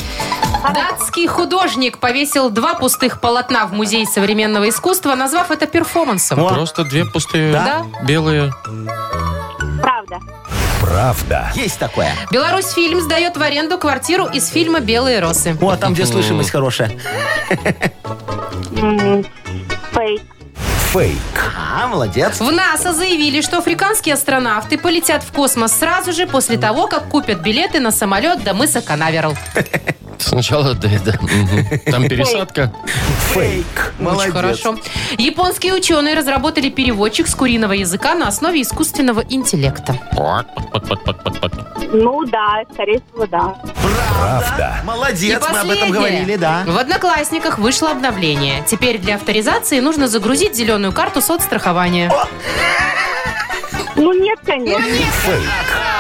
[0.74, 6.39] Датский художник повесил два пустых полотна в Музее современного искусства, назвав это перформансом.
[6.39, 7.86] О, Просто две пустые Да.
[8.04, 8.54] белые.
[10.91, 11.49] Правда.
[11.56, 12.12] Есть такое.
[12.32, 15.56] Беларусь фильм сдает в аренду квартиру из фильма «Белые росы».
[15.62, 16.91] О, там, где слышимость хорошая.
[19.93, 20.21] Фейк.
[20.91, 21.17] Фейк.
[21.58, 22.41] А, молодец.
[22.41, 27.39] В НАСА заявили, что африканские астронавты полетят в космос сразу же после того, как купят
[27.39, 29.38] билеты на самолет до мыса Канаверал.
[30.21, 31.13] Сначала, да, да.
[31.21, 31.79] мгм.
[31.91, 32.71] Там пересадка.
[33.34, 33.93] Фейк.
[33.99, 34.34] Очень Молодец.
[34.34, 34.77] хорошо.
[35.17, 39.97] Японские ученые разработали переводчик с куриного языка на основе искусственного интеллекта.
[41.93, 43.55] Ну да, скорее всего, да.
[44.19, 44.81] Правда.
[44.86, 45.91] Молодец, И мы об этом последнее.
[45.91, 46.63] говорили, да.
[46.65, 48.63] В Одноклассниках вышло обновление.
[48.67, 52.12] Теперь для авторизации нужно загрузить зеленую карту соцстрахования.
[53.95, 54.84] Ну, нет, конечно.
[54.86, 55.90] А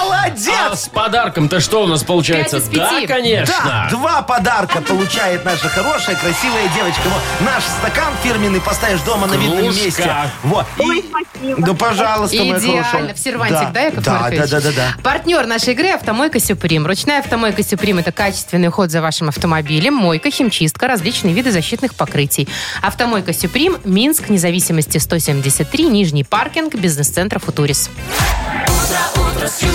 [0.00, 0.52] Молодец!
[0.74, 2.56] с подарком-то что у нас получается?
[2.60, 3.06] Пять из пяти.
[3.06, 3.54] Да, конечно.
[3.64, 7.02] Да, два подарка получает наша хорошая, красивая девочка.
[7.04, 9.84] Вот, наш стакан фирменный поставишь дома на видном Кружка.
[9.84, 10.10] месте.
[10.44, 10.66] Вот.
[10.78, 11.66] Ой, спасибо.
[11.66, 12.84] Да, пожалуйста, моя Идеально.
[12.84, 13.14] хорошая.
[13.14, 14.40] В сервантик, да, Яков да, Маркович?
[14.40, 15.02] да, да, да, да.
[15.02, 16.86] Партнер нашей игры «Автомойка Сюприм».
[16.86, 22.48] Ручная «Автомойка Сюприм»– это качественный уход за вашим автомобилем, мойка, химчистка, различные виды защитных покрытий.
[22.80, 27.90] «Автомойка Сюприм», Минск, независимости 173, Нижний паркинг, бизнес-центр «Футурис».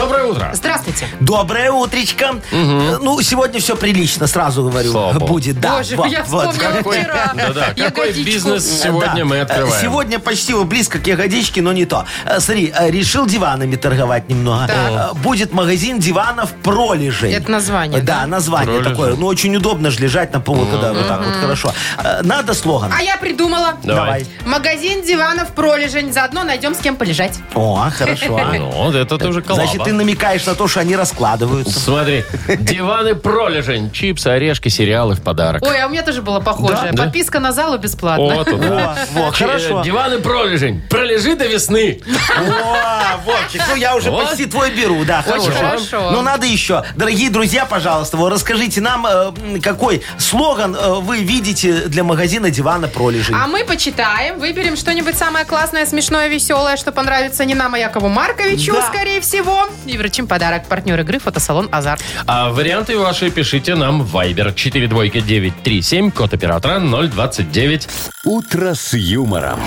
[0.00, 0.50] Доброе утро.
[0.54, 1.06] Здравствуйте.
[1.20, 2.36] Доброе утречко.
[2.52, 4.90] Э, Ну, сегодня все прилично, сразу говорю.
[4.92, 5.26] Слава богу.
[5.34, 5.76] Будет, да.
[5.76, 6.54] Боже, вот, я вот.
[6.54, 7.32] вспомнила Какой, вчера.
[7.34, 8.24] да-да, какой Ягодичку.
[8.24, 9.24] бизнес сегодня Да.
[9.26, 9.82] мы открываем?
[9.82, 12.06] Сегодня почти вот близко к ягодичке, но не то.
[12.24, 14.68] Э, Смотри, э, решил диванами торговать немного.
[14.68, 14.76] Так.
[15.12, 17.32] Э, Будет магазин диванов пролежей.
[17.34, 18.26] Это название, Да, да?
[18.26, 18.90] название Пролежень.
[18.92, 19.14] такое.
[19.16, 21.74] Ну, очень удобно же лежать на полу, когда вот так вот хорошо.
[22.02, 22.90] Э, Надо слоган.
[22.98, 23.74] А я придумала.
[23.84, 24.26] Давай.
[24.46, 26.10] Магазин диванов пролежень.
[26.10, 27.38] Заодно найдем с кем полежать.
[27.54, 28.38] О, хорошо.
[28.54, 29.66] Ну, вот это тоже коллаба.
[29.66, 31.78] Значит, ты намекаешь на то, что они раскладываются.
[31.80, 32.24] Смотри,
[32.58, 35.62] диваны пролежень, чипсы, орешки, сериалы в подарок.
[35.66, 36.92] Ой, а у меня тоже было похожее.
[36.92, 37.04] Да?
[37.04, 38.24] Подписка на залу бесплатно.
[38.34, 38.60] Вот он.
[38.60, 39.80] Во, во, Ч- хорошо.
[39.80, 40.82] э, Диваны пролежень.
[40.88, 42.00] Пролежи до весны.
[42.36, 44.26] О, Вовчик, ну я уже Вот.
[44.28, 45.52] почти твой беру, да, Очень хорошо.
[45.66, 46.10] хорошо.
[46.12, 46.84] Ну надо еще.
[46.96, 52.88] Дорогие друзья, пожалуйста, вот расскажите нам, э, какой слоган э, вы видите для магазина дивана
[52.88, 53.34] пролежень.
[53.34, 58.08] А мы почитаем, выберем что-нибудь самое классное, смешное, веселое, что понравится не нам, а Якову
[58.08, 58.86] Марковичу, Да.
[58.88, 59.68] скорее всего.
[59.86, 60.66] И вручим подарок.
[60.66, 62.02] Партнер игры «Фотосалон Азарт».
[62.26, 67.88] А варианты ваши пишите нам в Viber 42937, код оператора 029.
[68.24, 69.60] «Утро с юмором».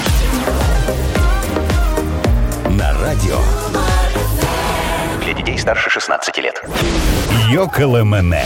[2.69, 3.39] На радио
[5.23, 6.63] Для детей старше 16 лет.
[7.49, 8.45] «Йоколэмэне».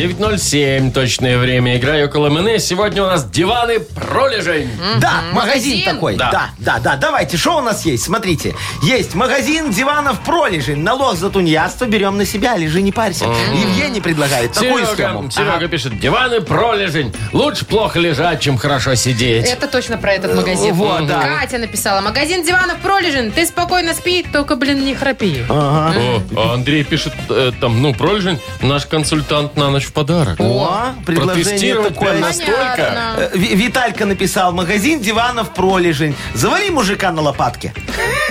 [0.00, 1.76] 9.07, точное время.
[1.76, 2.58] Игра около МН.
[2.58, 4.70] Сегодня у нас диваны пролежень.
[4.98, 5.84] Да, магазин, Магазин.
[5.84, 6.16] такой.
[6.16, 6.30] Да.
[6.30, 6.50] Да.
[6.58, 8.04] да, да, Давайте, что у нас есть?
[8.04, 8.54] Смотрите.
[8.82, 10.78] Есть магазин диванов пролежень.
[10.78, 13.26] Налог за тунеядство берем на себя, лежи, не парься.
[13.52, 15.30] Евгений предлагает такую схему.
[15.30, 15.68] Серега, Серега Ага.
[15.68, 17.12] пишет, диваны пролежень.
[17.32, 19.46] Лучше плохо лежать, чем хорошо сидеть.
[19.46, 20.72] Это точно про этот магазин.
[20.74, 21.20] вот, да.
[21.40, 22.00] Катя написала.
[22.00, 23.32] Магазин диванов пролежен.
[23.32, 25.44] Ты спокойно спи, только, блин, не храпи.
[25.50, 25.92] О,
[26.36, 30.40] а Андрей пишет, э, там, ну, пролежень, наш консультант на ночь в подарок.
[30.40, 32.10] О, предложение Протестировать такое.
[32.10, 32.54] прям настолько.
[32.76, 33.14] Понятно.
[33.18, 36.14] Э, Ви- Виталька написал, магазин диванов пролежень.
[36.34, 37.74] Завали мужика на лопатке.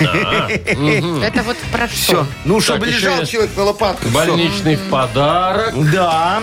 [0.00, 2.04] Это вот про Все.
[2.12, 2.26] что?
[2.44, 4.08] Ну, чтобы еще лежал есть человек на лопатке.
[4.08, 4.14] Всё.
[4.14, 5.74] Больничный в подарок.
[5.92, 6.40] Да.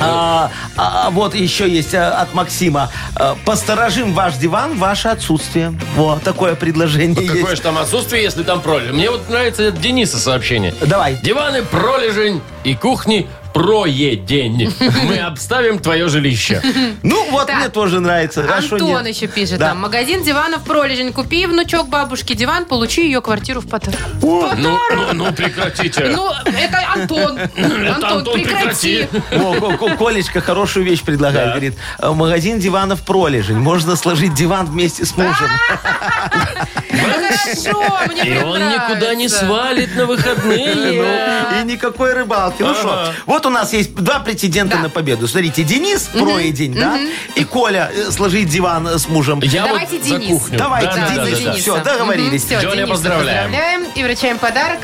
[0.00, 2.90] А, а, вот еще есть а, от Максима.
[3.14, 5.72] А, Посторожим ваш диван в ваше отсутствие.
[5.94, 7.56] Вот такое предложение Какое есть.
[7.56, 8.94] же там отсутствие, если там пролежень?
[8.94, 10.74] Мне вот нравится от Дениса сообщение.
[10.84, 11.14] Давай.
[11.22, 14.74] Диваны пролежень и кухни проедень.
[15.04, 16.60] Мы обставим твое жилище.
[17.02, 17.56] Ну, вот Так.
[17.58, 18.44] мне тоже нравится.
[18.48, 19.06] А Антон нет?
[19.06, 19.68] еще пишет Да.
[19.68, 19.80] там.
[19.80, 21.12] Магазин диванов пролежень.
[21.12, 23.98] Купи, внучок бабушке диван, получи ее квартиру в подарок.
[24.20, 24.78] Ну, ну,
[25.12, 26.08] ну, прекратите.
[26.14, 27.38] Ну, это Антон.
[27.38, 29.04] Антон, Антон, прекрати.
[29.06, 29.40] прекрати.
[29.44, 31.46] О, Ко- Ко- Колечка хорошую вещь предлагает.
[31.46, 31.50] Да.
[31.52, 33.56] Говорит, «Э, магазин диванов пролежень.
[33.58, 35.48] Можно сложить диван вместе с мужем.
[36.90, 39.44] Хорошо, мне И прям он никуда не нравится.
[39.46, 40.74] свалит на выходные.
[40.74, 42.62] Ну, и никакой рыбалки.
[42.62, 44.82] Ну что, вот у нас есть два претендента Да.
[44.82, 45.26] на победу.
[45.28, 46.98] Смотрите, Денис проедень, да?
[47.34, 49.40] И Коля э, сложить диван э, с мужем.
[49.42, 50.28] Я вот Давайте за Денис.
[50.28, 50.58] кухню.
[50.58, 51.38] Давайте, Да, да, да, Денис.
[51.44, 51.58] да, да.
[51.58, 52.44] Всё, договорились.
[52.44, 53.50] Все, Джоня, Дениса поздравляем.
[53.50, 54.78] поздравляем и вручаем подарок.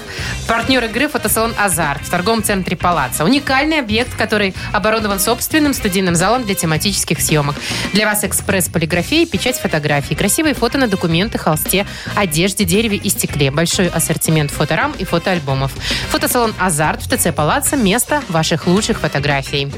[0.47, 3.25] Партнер игры «Фотосалон Азарт» в торговом центре «Палаца».
[3.25, 7.55] Уникальный объект, который оборудован собственным студийным залом для тематических съемок.
[7.93, 10.15] Для вас экспресс-полиграфия и печать фотографий.
[10.15, 13.51] Красивые фото на документы, холсте, одежде, дереве и стекле.
[13.51, 15.73] Большой ассортимент фоторам и фотоальбомов.
[16.11, 19.71] Фотосалон «Азарт» в ТЦ «Палаца»– место ваших лучших фотографий.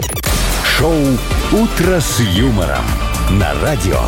[0.64, 0.94] Шоу
[1.52, 2.84] «Утро с юмором»
[3.32, 4.00] на радио.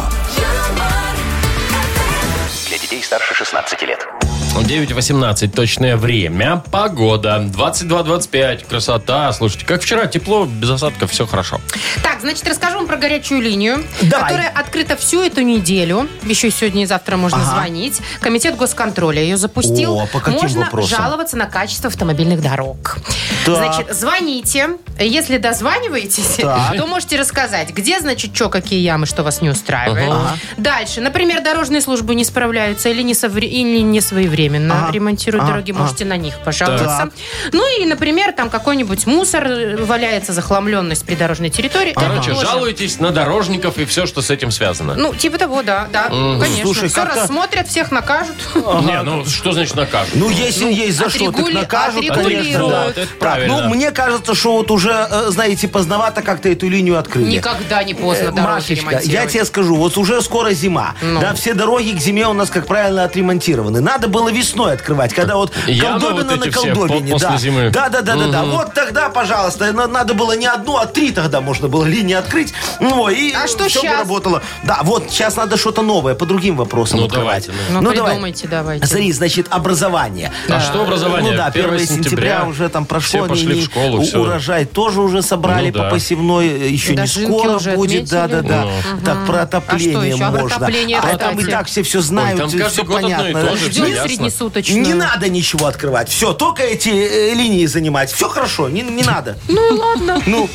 [2.68, 4.23] Для детей старше 16 лет.
[4.64, 6.62] 9.18 точное время.
[6.70, 7.44] Погода.
[7.54, 8.66] 22-25.
[8.66, 9.30] Красота.
[9.32, 10.06] Слушайте, как вчера.
[10.06, 11.60] Тепло, без осадков, все хорошо.
[12.02, 14.24] Так, значит, расскажу вам про горячую линию, Давай.
[14.30, 16.08] которая открыта всю эту неделю.
[16.22, 17.50] Еще сегодня и завтра можно Ага.
[17.60, 18.00] звонить.
[18.20, 19.98] Комитет госконтроля ее запустил.
[19.98, 20.98] О, по каким можно вопросам?
[20.98, 22.96] жаловаться на качество автомобильных дорог.
[23.44, 23.56] Так.
[23.56, 26.76] Значит, звоните Если дозваниваетесь, Так.
[26.76, 30.12] то можете рассказать, где, значит, что, какие ямы, что вас не устраивает.
[30.56, 31.00] Дальше.
[31.00, 34.92] Например, дорожные службы не справляются или не, совре- или не своевременно Ага.
[34.92, 35.52] ремонтируют Ага.
[35.52, 35.80] дороги, Ага.
[35.82, 36.86] можете на них пожаловаться.
[36.86, 37.10] Так.
[37.52, 41.92] Ну и, например, там какой-нибудь мусор э, валяется, захламленность придорожной территории.
[41.94, 42.46] Короче, тоже.
[42.46, 44.94] жалуйтесь на дорожников и все, что с этим связано.
[44.94, 46.62] Ну, типа того, да, да, конечно.
[46.62, 48.36] Слушай, Все рассмотрят, всех накажут.
[48.54, 50.14] Не, ну что значит накажут?
[50.14, 52.86] Ну, если есть за что, так накажут, конечно, да.
[52.86, 53.62] Это Так, правильно.
[53.62, 57.30] ну, мне кажется, что вот уже, э, знаете, поздновато как-то эту линию открыли.
[57.30, 60.94] Никогда не поздно Э, дороги Машечка, я тебе скажу, вот уже скоро зима.
[61.02, 61.20] Ну.
[61.20, 63.80] Да, все дороги к зиме у нас, как правило, отремонтированы.
[63.80, 67.06] Надо было весной открывать, когда вот Ямы колдобина вот на эти все колдобине.
[67.06, 67.36] по- после да.
[67.38, 67.70] зимы.
[67.70, 68.42] Да, да, да, да, да.
[68.44, 72.52] Вот тогда, пожалуйста, на- надо было не одну, а три тогда можно было линии открыть.
[72.80, 73.98] Ну, и А что все бы щас?
[74.00, 74.42] работало.
[74.64, 77.46] Да, вот сейчас надо что-то новое, по другим вопросам Ну, открывать.
[77.46, 78.10] давайте, Ну, давай.
[78.12, 78.86] придумайте, давайте.
[78.86, 80.32] Смотри, значит, образование.
[80.48, 81.32] А что образование?
[81.32, 83.20] Ну да, 1 1 сентября, сентября уже там прошло.
[83.20, 84.20] все пошли не- в школу, у- всё.
[84.20, 85.84] Урожай тоже уже собрали Ну да.
[85.84, 88.08] по посевной, э, еще Дожинки не скоро уже будет.
[88.10, 88.48] Да, да, отметили?
[88.52, 88.64] да.
[88.64, 89.00] Ну.
[89.04, 90.24] Так, про отопление А что еще?
[90.24, 90.56] А про можно.
[90.56, 91.50] отопление, а там и кстати?
[91.50, 93.50] так все все знают, там всё каждый год одно и понятно.
[93.50, 94.23] то же, ясно.
[94.30, 94.82] Среднесуточную.
[94.84, 96.08] Не надо ничего открывать.
[96.08, 98.10] Все, только эти э, линии занимать.
[98.12, 99.36] Все хорошо, не, не надо.
[99.48, 100.20] Ну, ладно.
[100.26, 100.48] Ну,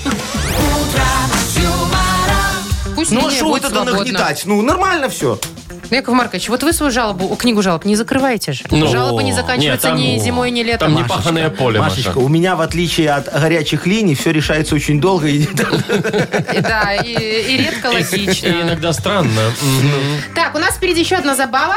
[2.95, 3.99] Пусть ну а линия что будет тогда свободна.
[4.03, 4.41] нагнетать?
[4.45, 5.39] Ну, нормально все.
[5.91, 8.63] Яков Маркович, вот вы свою жалобу, книгу жалоб не закрываете же.
[8.69, 10.93] Ну, Жалобы не заканчиваются нет, там- ни зимой, ни летом.
[10.93, 12.19] Там не паханое поле, Машечка, Маша.
[12.19, 15.47] у меня, в отличие от горячих линий, все решается очень долго и
[16.61, 18.47] Да, и, и редко И логично.
[18.47, 19.41] иногда странно.
[20.35, 21.75] Так, у нас впереди еще одна забава.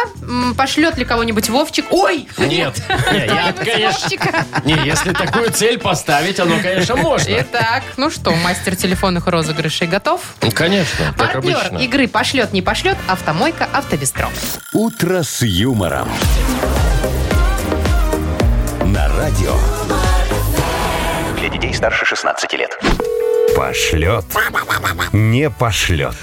[0.56, 1.86] Пошлет ли кого-нибудь Вовчик?
[1.90, 2.26] Ой!
[2.38, 2.80] Нет,
[3.12, 7.32] не, я, конечно, не, если такую цель поставить, оно, конечно, можно.
[7.40, 10.20] Итак, ну что, мастер телефонных розыгрышей готов?
[10.42, 11.78] Ну, Конечно, как Партнер обычно.
[11.78, 13.68] игры «Пошлет, не пошлет» автомойка
[14.02, 14.28] «Автобестро».
[14.72, 16.08] «Утро с юмором».
[18.84, 19.54] На радио.
[21.38, 22.82] Для детей старше 16 лет.
[23.56, 24.24] Пошлет.
[25.12, 26.16] Не пошлет.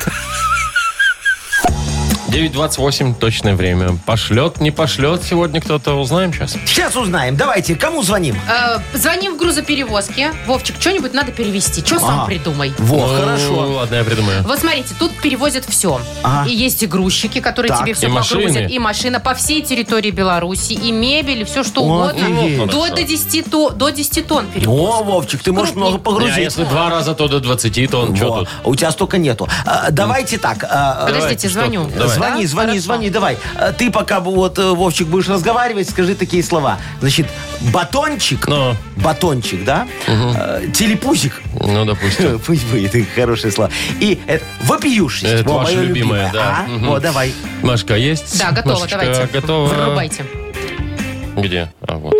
[2.29, 3.97] 9.28 точное время.
[4.05, 6.51] Пошлет, не пошлет сегодня кто-то, узнаем сейчас.
[6.65, 7.35] Сейчас узнаем.
[7.35, 8.35] Давайте, кому звоним?
[8.47, 10.31] Э, звоним в грузоперевозки.
[10.45, 11.83] Вовчик, что-нибудь надо перевести.
[11.83, 12.73] Что сам придумай.
[12.77, 13.53] Во, Ну, хорошо.
[13.73, 14.43] Ладно, я придумаю.
[14.43, 15.99] Вот смотрите, тут перевозят все.
[16.23, 16.47] Ага.
[16.49, 17.79] И есть и грузчики, которые Так.
[17.81, 18.43] тебе все И машины.
[18.43, 18.71] погрузят.
[18.71, 22.11] И машина по всей территории Беларуси, и мебель, и все что угодно.
[22.25, 22.69] офигеть.
[22.69, 24.93] До, до, 10 то, до 10 тонн перевозят.
[24.99, 26.37] О, Вовчик, ты можешь много Не, а погрузить.
[26.37, 28.15] если два раза, то до 20 тонн.
[28.15, 28.49] Что тут?
[28.63, 29.47] У тебя столько нету.
[29.65, 30.63] А, давайте так.
[30.69, 31.59] а, Подождите, что?
[31.61, 31.89] звоню.
[31.97, 32.18] Давай.
[32.19, 32.47] Звони, Да?
[32.47, 32.81] звони, Хорошо.
[32.81, 33.37] звони, давай.
[33.55, 36.77] А, Ты пока вот, э, Вовчик, будешь разговаривать, скажи такие слова.
[36.99, 37.27] Значит,
[37.73, 38.75] батончик, Ну.
[38.97, 39.87] батончик, да?
[40.07, 41.41] Э, Телепузик.
[41.59, 42.39] Ну, допустим.
[42.45, 43.71] Пусть будет, это хорошее слово.
[43.99, 45.23] И это, вопиюшесть.
[45.23, 46.65] Это Во, ваше мое любимое, да.
[46.65, 46.69] А?
[46.69, 46.89] Мгм.
[46.89, 47.33] О, давай.
[47.63, 48.37] Машка, есть?
[48.39, 49.29] Да, готово, Машечка, давайте.
[49.33, 49.65] Готова.
[49.67, 50.25] Врубайте.
[51.37, 51.71] Где?
[51.81, 52.13] А, вот.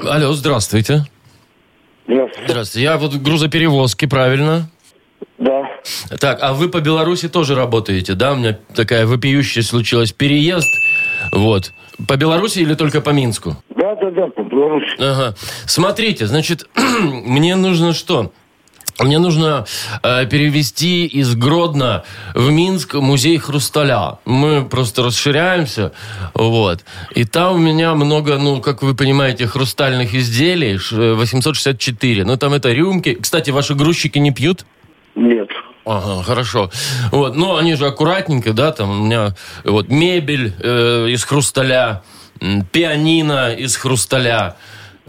[0.00, 1.04] Алло, здравствуйте.
[2.06, 2.46] здравствуйте.
[2.48, 2.84] Здравствуйте.
[2.84, 4.70] Я вот грузоперевозки, правильно?
[5.38, 5.68] Да,
[6.20, 8.32] Так, а вы по Беларуси тоже работаете, да?
[8.32, 10.68] У меня такая вопиющая случилась переезд.
[11.32, 11.72] Вот.
[12.08, 13.56] По Беларуси или только по Минску?
[13.76, 14.94] да, да, да, по Беларуси.
[14.98, 15.34] Ага.
[15.66, 16.68] Смотрите, значит,
[17.02, 18.32] мне нужно что?
[18.98, 19.64] Мне нужно
[20.02, 24.18] э, перевести из Гродно в Минск музей хрусталя.
[24.24, 25.92] Мы просто расширяемся,
[26.34, 26.84] вот.
[27.14, 32.24] И там у меня много, ну, как вы понимаете, хрустальных изделий, ш- 864.
[32.24, 33.14] Ну, там это рюмки.
[33.14, 34.64] Кстати, ваши грузчики не пьют?
[35.14, 35.48] Нет.
[35.84, 36.70] Ага, хорошо.
[37.10, 39.34] Вот, но они же аккуратненько, да, там у меня
[39.64, 42.02] вот мебель э, из хрусталя,
[42.70, 44.56] пианино из хрусталя,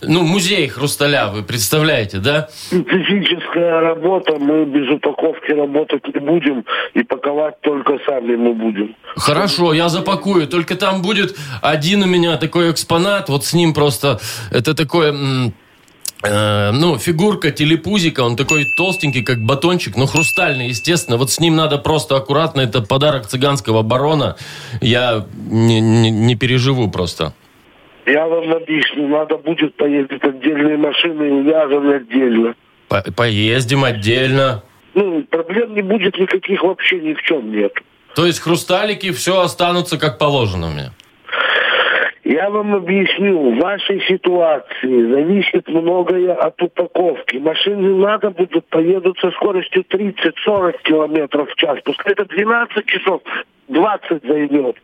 [0.02, 2.50] ну, музей хрусталя, вы представляете, да?
[2.68, 8.96] Специфическая работа, мы без упаковки работать не будем, и паковать только сами мы будем.
[9.16, 14.20] Хорошо, я запакую, только там будет один у меня такой экспонат, вот с ним просто,
[14.52, 15.14] это такое...
[16.24, 21.18] э, ну, фигурка телепузика, он такой толстенький, как батончик, но хрустальный, естественно.
[21.18, 24.36] Вот с ним надо просто аккуратно, это подарок цыганского барона.
[24.82, 27.34] Я не, не- не переживу просто.
[28.06, 32.56] Я вам объясню, надо будет поездить отдельные машины и увязаны отдельно.
[32.90, 34.64] По- поездим отдельно.
[34.94, 37.74] Ну, проблем не будет никаких вообще ни в чем нет.
[38.16, 40.92] То есть хрусталики все останутся как положено меня.
[42.26, 47.38] Я вам объясню, в вашей ситуации зависит многое от упаковки.
[47.38, 51.80] Машины надо будут, поедут со скоростью 30-40 километров в час.
[51.84, 53.22] Пускай это 12 часов,
[53.68, 54.78] 20 займет.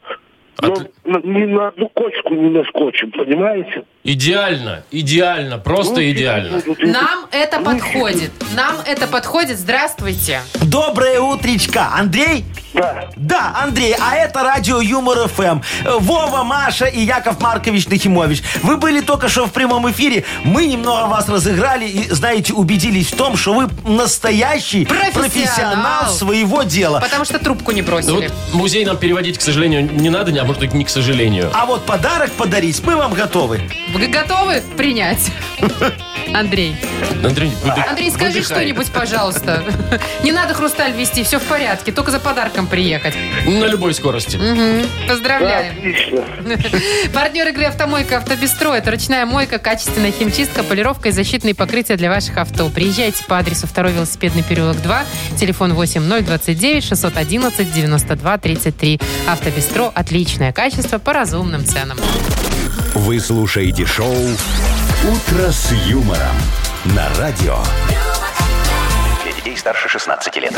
[0.61, 3.83] Но От- на- ни на одну кочку не наскочим, понимаете?
[4.03, 6.57] Идеально, идеально, просто Ну, идеально.
[6.59, 8.31] будут- Нам это подходит.
[8.55, 9.57] Нам это подходит.
[9.57, 10.41] Здравствуйте.
[10.61, 11.87] Доброе утречко.
[11.95, 12.43] Андрей?
[12.73, 13.05] Да.
[13.15, 15.61] Да, Андрей, а это радио Юмор ФМ.
[15.99, 18.43] Вова, Маша и Яков Маркович Нахимович.
[18.61, 20.23] Вы были только что в прямом эфире.
[20.43, 25.13] Мы немного вас разыграли и, знаете, убедились в том, что вы настоящий Профессионал.
[25.23, 26.99] профессионал своего дела.
[26.99, 28.11] Потому что трубку не Ну бросили.
[28.11, 31.49] вот музей нам переводить, к сожалению, не надо, а может быть не к сожалению.
[31.53, 33.61] А вот подарок подарить мы вам готовы.
[33.93, 35.31] Вы готовы принять?
[36.33, 36.75] Андрей.
[37.23, 37.51] Андрей,
[37.89, 39.63] Андрей, скажи что-нибудь, пожалуйста.
[40.23, 41.91] Не надо хрусталь вести, все в порядке.
[41.91, 43.15] Только за подарком приехать.
[43.45, 44.39] На любой скорости.
[45.07, 45.77] Поздравляем.
[45.77, 46.23] Отлично.
[47.13, 52.37] Партнер игры «Автомойка Автобестро»– это ручная мойка, качественная химчистка, полировка и защитные покрытия для ваших
[52.37, 52.69] авто.
[52.69, 55.05] Приезжайте по адресу 2 велосипедный переулок 2,
[55.37, 58.99] телефон 8029 611 92 33.
[59.27, 61.97] «Автобестро»– отличное качество по разумным ценам.
[62.93, 66.35] Вы слушаете шоу «Утро с юмором»
[66.85, 67.57] на радио.
[69.23, 70.53] Для детей старше 16 лет.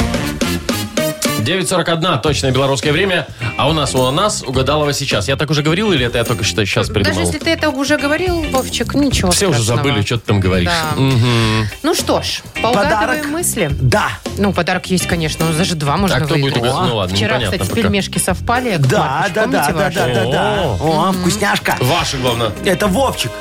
[1.42, 3.28] 9.41, точное белорусское время.
[3.58, 5.28] А у нас, у нас угадалова сейчас.
[5.28, 7.18] Я так уже говорил или это я только что сейчас придумал?
[7.18, 9.88] Даже если ты это уже говорил, Вовчик, ничего Все уже страшного.
[9.90, 10.70] забыли, что ты там говоришь.
[10.70, 11.00] Да.
[11.02, 11.68] Мгм.
[11.84, 13.70] Ну что ж, поугадываем мысли.
[13.82, 14.10] Да.
[14.38, 16.88] Ну, подарок есть, конечно, но даже два можно А кто будет угадывать?
[16.90, 17.82] Ну ладно, Вчера, непонятно кстати, пока.
[17.82, 18.70] пельмешки совпали.
[18.72, 19.96] Яков Да, Маркович, да, да, помните да, ваши?
[19.96, 20.62] да, да, да.
[20.62, 21.10] О.
[21.10, 21.78] О, вкусняшка.
[21.80, 22.52] Ваши, главное.
[22.66, 23.32] Это Вовчик.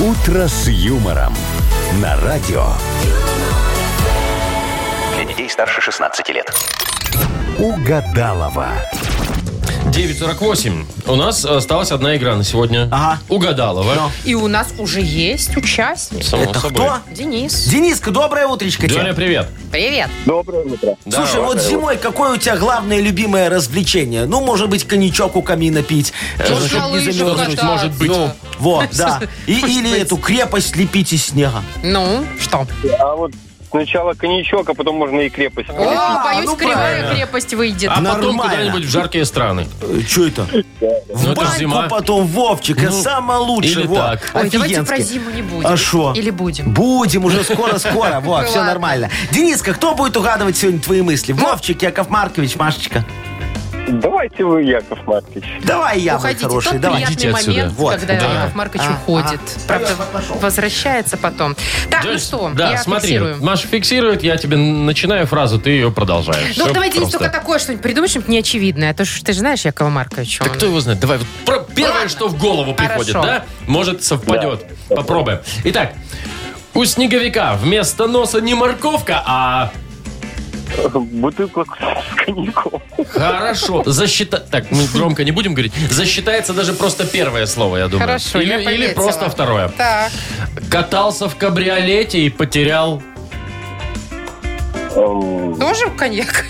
[0.00, 1.34] «Утро с юмором»
[2.00, 2.66] на радио.
[5.16, 6.52] Для детей старше 16 лет.
[7.58, 8.68] Угадалова.
[9.90, 10.84] 9.48.
[11.08, 12.88] У нас осталась одна игра на сегодня.
[12.92, 13.18] Ага.
[13.28, 13.94] Угадалова.
[13.94, 14.10] Но.
[14.24, 16.24] И у нас уже есть участник.
[16.24, 16.72] Само Это собой.
[16.86, 16.98] кто?
[17.12, 17.64] Денис.
[17.66, 19.00] Дениска, доброе утречко тебе.
[19.00, 19.48] Деня, привет.
[19.72, 20.08] Привет.
[20.26, 20.96] Доброе утро.
[21.04, 21.46] Слушай, Здорово.
[21.46, 24.26] вот зимой какое у тебя главное любимое развлечение?
[24.26, 27.38] Ну, может быть, коньячок у камина пить, э, Может, чтоб на не лыжах замерзнуть.
[27.56, 27.64] кататься.
[27.64, 28.08] может быть.
[28.10, 29.20] Ну, вот, да.
[29.46, 30.02] И, или быть.
[30.02, 31.62] эту крепость лепить из снега.
[31.82, 32.66] Ну, что?
[33.00, 33.32] А вот
[33.70, 35.70] сначала коньячок, а потом можно и крепость.
[35.70, 37.14] О, А, боюсь, ну, кривая правильно.
[37.14, 37.90] крепость выйдет.
[37.90, 38.04] А потом
[38.36, 38.42] Нормально.
[38.42, 39.66] куда-нибудь в жаркие страны.
[40.08, 40.42] Что это?
[40.42, 41.82] В Ну, это ж баньку зима.
[41.88, 43.72] потом, Вовчик, это Ну, самое лучшее.
[43.80, 43.94] или во.
[43.96, 44.20] так.
[44.34, 44.88] Ой, давайте Офигенски.
[44.94, 45.66] про зиму не будем.
[45.66, 46.12] А шо?
[46.16, 46.72] Или будем?
[46.72, 48.20] Будем уже скоро-скоро.
[48.20, 48.72] Вот, Ну все ладно.
[48.72, 49.10] нормально.
[49.30, 51.32] Дениска, кто будет угадывать сегодня твои мысли?
[51.32, 53.04] Вовчик, Яков Маркович, Машечка.
[53.92, 55.44] Давайте вы, Яков Маркович.
[55.64, 56.44] Давай я, мой Уходите.
[56.44, 56.96] хороший, Тот давай.
[56.98, 57.50] приятный Идите отсюда.
[57.52, 58.32] момент, Вот, когда да.
[58.40, 59.40] Яков Маркович А, уходит.
[59.40, 59.66] а.
[59.68, 59.96] Правда,
[60.40, 61.56] возвращается потом.
[61.90, 63.08] Так, ну что, Да, я смотри.
[63.08, 63.42] фиксирую.
[63.44, 66.56] Маша фиксирует, я тебе начинаю фразу, ты ее продолжаешь.
[66.56, 67.18] Ну, Всё давай, Денис, просто.
[67.18, 68.90] только такое что-нибудь придумай, что-нибудь неочевидное.
[68.90, 70.44] А то ж ты же знаешь Якова Марковича.
[70.44, 71.00] Так он- кто его знает?
[71.00, 72.08] Давай, вот про- первое, ладно.
[72.08, 73.22] что в голову приходит, Хорошо.
[73.26, 73.44] да?
[73.66, 74.64] Может, совпадет.
[74.88, 75.40] Попробуем.
[75.64, 75.92] Итак,
[76.74, 79.70] у снеговика вместо носа не морковка, а...
[80.94, 82.82] Бутылка с коньяком.
[83.08, 83.82] Хорошо.
[83.86, 84.38] Засчита...
[84.38, 85.72] Так, мы громко не будем говорить.
[85.90, 88.06] Засчитается даже просто первое слово, я думаю.
[88.06, 89.02] Хорошо, или, я или пометила.
[89.02, 89.68] просто второе.
[89.68, 90.12] Так.
[90.70, 93.02] Катался в кабриолете и потерял...
[94.94, 96.44] Эм, Тоже коньяк?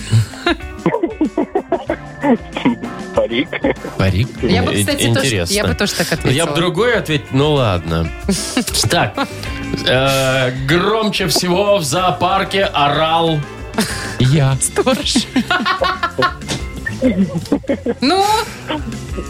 [3.14, 3.48] Парик.
[3.98, 4.28] Парик?
[4.42, 5.54] Я бы, кстати, тоже, Интересно.
[5.54, 6.32] я бы тоже так ответила.
[6.32, 8.08] Я бы другой ответил, ну ладно.
[8.90, 9.14] Так,
[9.86, 13.38] э, громче всего в зоопарке орал
[14.18, 14.56] я.
[14.60, 15.14] Сторож.
[18.00, 18.24] Ну,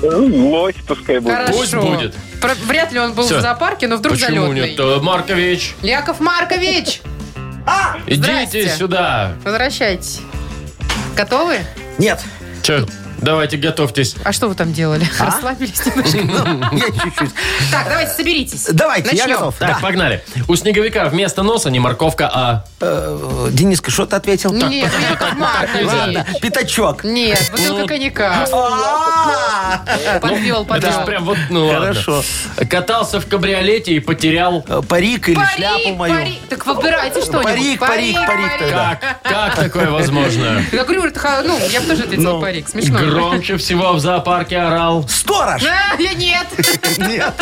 [0.02, 1.34] Лось пускай будет.
[1.34, 1.58] хорошо.
[1.58, 2.14] Пусть будет.
[2.40, 3.38] Про- Вряд ли он был Всё.
[3.38, 4.70] в зоопарке, но вдруг Почему залетный.
[4.70, 4.80] нет?
[4.80, 7.00] Э, Маркович, Яков Маркович,
[8.06, 8.68] идите Здрасте.
[8.76, 9.32] сюда.
[9.44, 10.20] возвращайтесь.
[11.16, 11.58] Готовы?
[11.98, 12.20] Нет.
[12.62, 12.86] Че,
[13.22, 14.14] давайте готовьтесь.
[14.24, 15.06] А что вы там делали?
[15.18, 16.18] Расслабились немножко?
[16.76, 17.30] Я чуть-чуть.
[17.70, 18.66] Так, давайте соберитесь.
[18.72, 19.36] Давайте, я Начнем.
[19.38, 19.54] готов.
[19.58, 20.22] Так, погнали.
[20.48, 22.64] У снеговика вместо носа не морковка, а...
[22.80, 24.52] Э, Дениска, что ты ответил?
[24.52, 25.86] Нет, ну, Яков Маркович.
[25.86, 27.04] Ладно, пятачок.
[27.04, 28.46] Нет, бутылка коньяка.
[28.52, 31.04] А, Подвел, Это ж подвел.
[31.06, 31.80] прям вот, ну ладно.
[31.94, 32.22] Хорошо.
[32.68, 34.64] Катался в кабриолете и потерял...
[34.68, 36.14] э, Парик или Парик, шляпу мою?
[36.14, 36.38] парик.
[36.48, 37.44] Так выбирайте что-нибудь.
[37.44, 38.98] Парик, парик, парик тогда.
[39.00, 39.22] Как?
[39.22, 40.62] Как такое возможно?
[40.72, 42.68] Я говорю, это ха- ну, я бы тоже ответила Ну, парик.
[42.68, 42.98] Смешно.
[43.10, 45.62] Громче всего в зоопарке орал Сторож.
[45.64, 46.46] А, я нет.
[46.98, 47.34] Нет.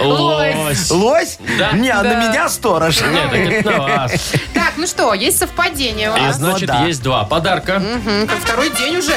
[0.00, 0.90] лось.
[0.90, 1.38] Лось?
[1.58, 1.72] Да.
[1.72, 3.00] Не, а на меня сторож.
[3.00, 4.32] Нет, так это на вас.
[4.54, 6.36] Так, ну что, есть совпадение у И нас.
[6.36, 6.84] значит, да.
[6.84, 7.78] есть два подарка.
[7.78, 9.14] Мгм, как второй день уже.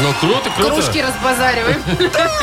[0.00, 1.06] Ну, круто, Кружки круто.
[1.08, 1.82] разбазариваем.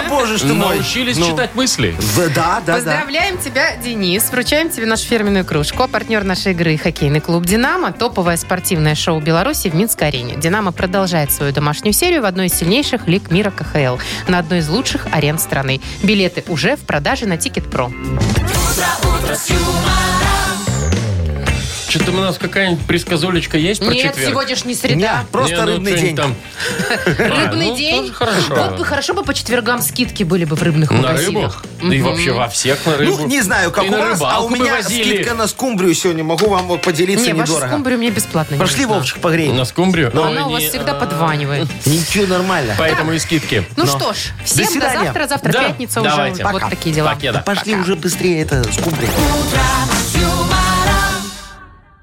[0.07, 0.75] Боже ж ты мой.
[0.77, 1.95] Научились Ну, читать мысли.
[2.15, 2.73] Да, да, да.
[2.75, 4.29] Поздравляем тебя, Денис.
[4.31, 5.83] Вручаем тебе нашу фирменную кружку.
[5.83, 7.91] А партнер нашей игры– хоккейный клуб «Динамо».
[7.91, 10.35] Топовое спортивное шоу Беларуси в Минск-арене.
[10.35, 13.97] «Динамо» продолжает свою домашнюю серию в одной из сильнейших лиг мира КХЛ.
[14.27, 15.81] На одной из лучших арен страны.
[16.03, 17.91] Билеты уже в продаже на Тикет.Про.
[21.89, 24.29] Что-то у нас какая-нибудь предсказолечка есть про Нет, четверг?
[24.29, 25.23] сегодня ж не Не, среда.
[25.31, 26.15] просто Не, ну, рыбный что-нибудь день.
[26.15, 26.35] там.
[27.17, 28.01] Рыбный ну, день.
[28.01, 28.55] тоже хорошо.
[28.55, 31.07] Вот бы хорошо бы по четвергам скидки были бы в рыбных На рыбу?
[31.09, 31.65] магазинах.
[31.81, 33.17] Да и вообще во всех на рыбу.
[33.17, 35.15] Ну, не знаю, как И у на вас, а рыбалку у меня возили.
[35.15, 36.23] скидка на скумбрию сегодня.
[36.23, 37.71] Могу вам вот поделиться Не, ваша недорого.
[37.71, 38.97] скумбрия мне бесплатно не Пошли, нужна.
[38.97, 39.51] Вовчик, погрей.
[39.51, 40.11] На скумбрию?
[40.23, 41.67] Она у вас всегда а, подванивает.
[41.85, 42.75] Ничего, нормально.
[42.77, 43.65] Поэтому и скидки.
[43.75, 45.03] Ну что ж, всем до, свидания.
[45.05, 45.27] завтра.
[45.27, 46.35] Завтра Да, пятница давайте.
[46.35, 46.43] уже.
[46.43, 46.69] Вот Пока.
[46.69, 47.17] такие дела.
[47.45, 49.09] Пошли уже быстрее это скумбрия.
[49.09, 49.61] Утро
[50.11, 50.68] с юмором.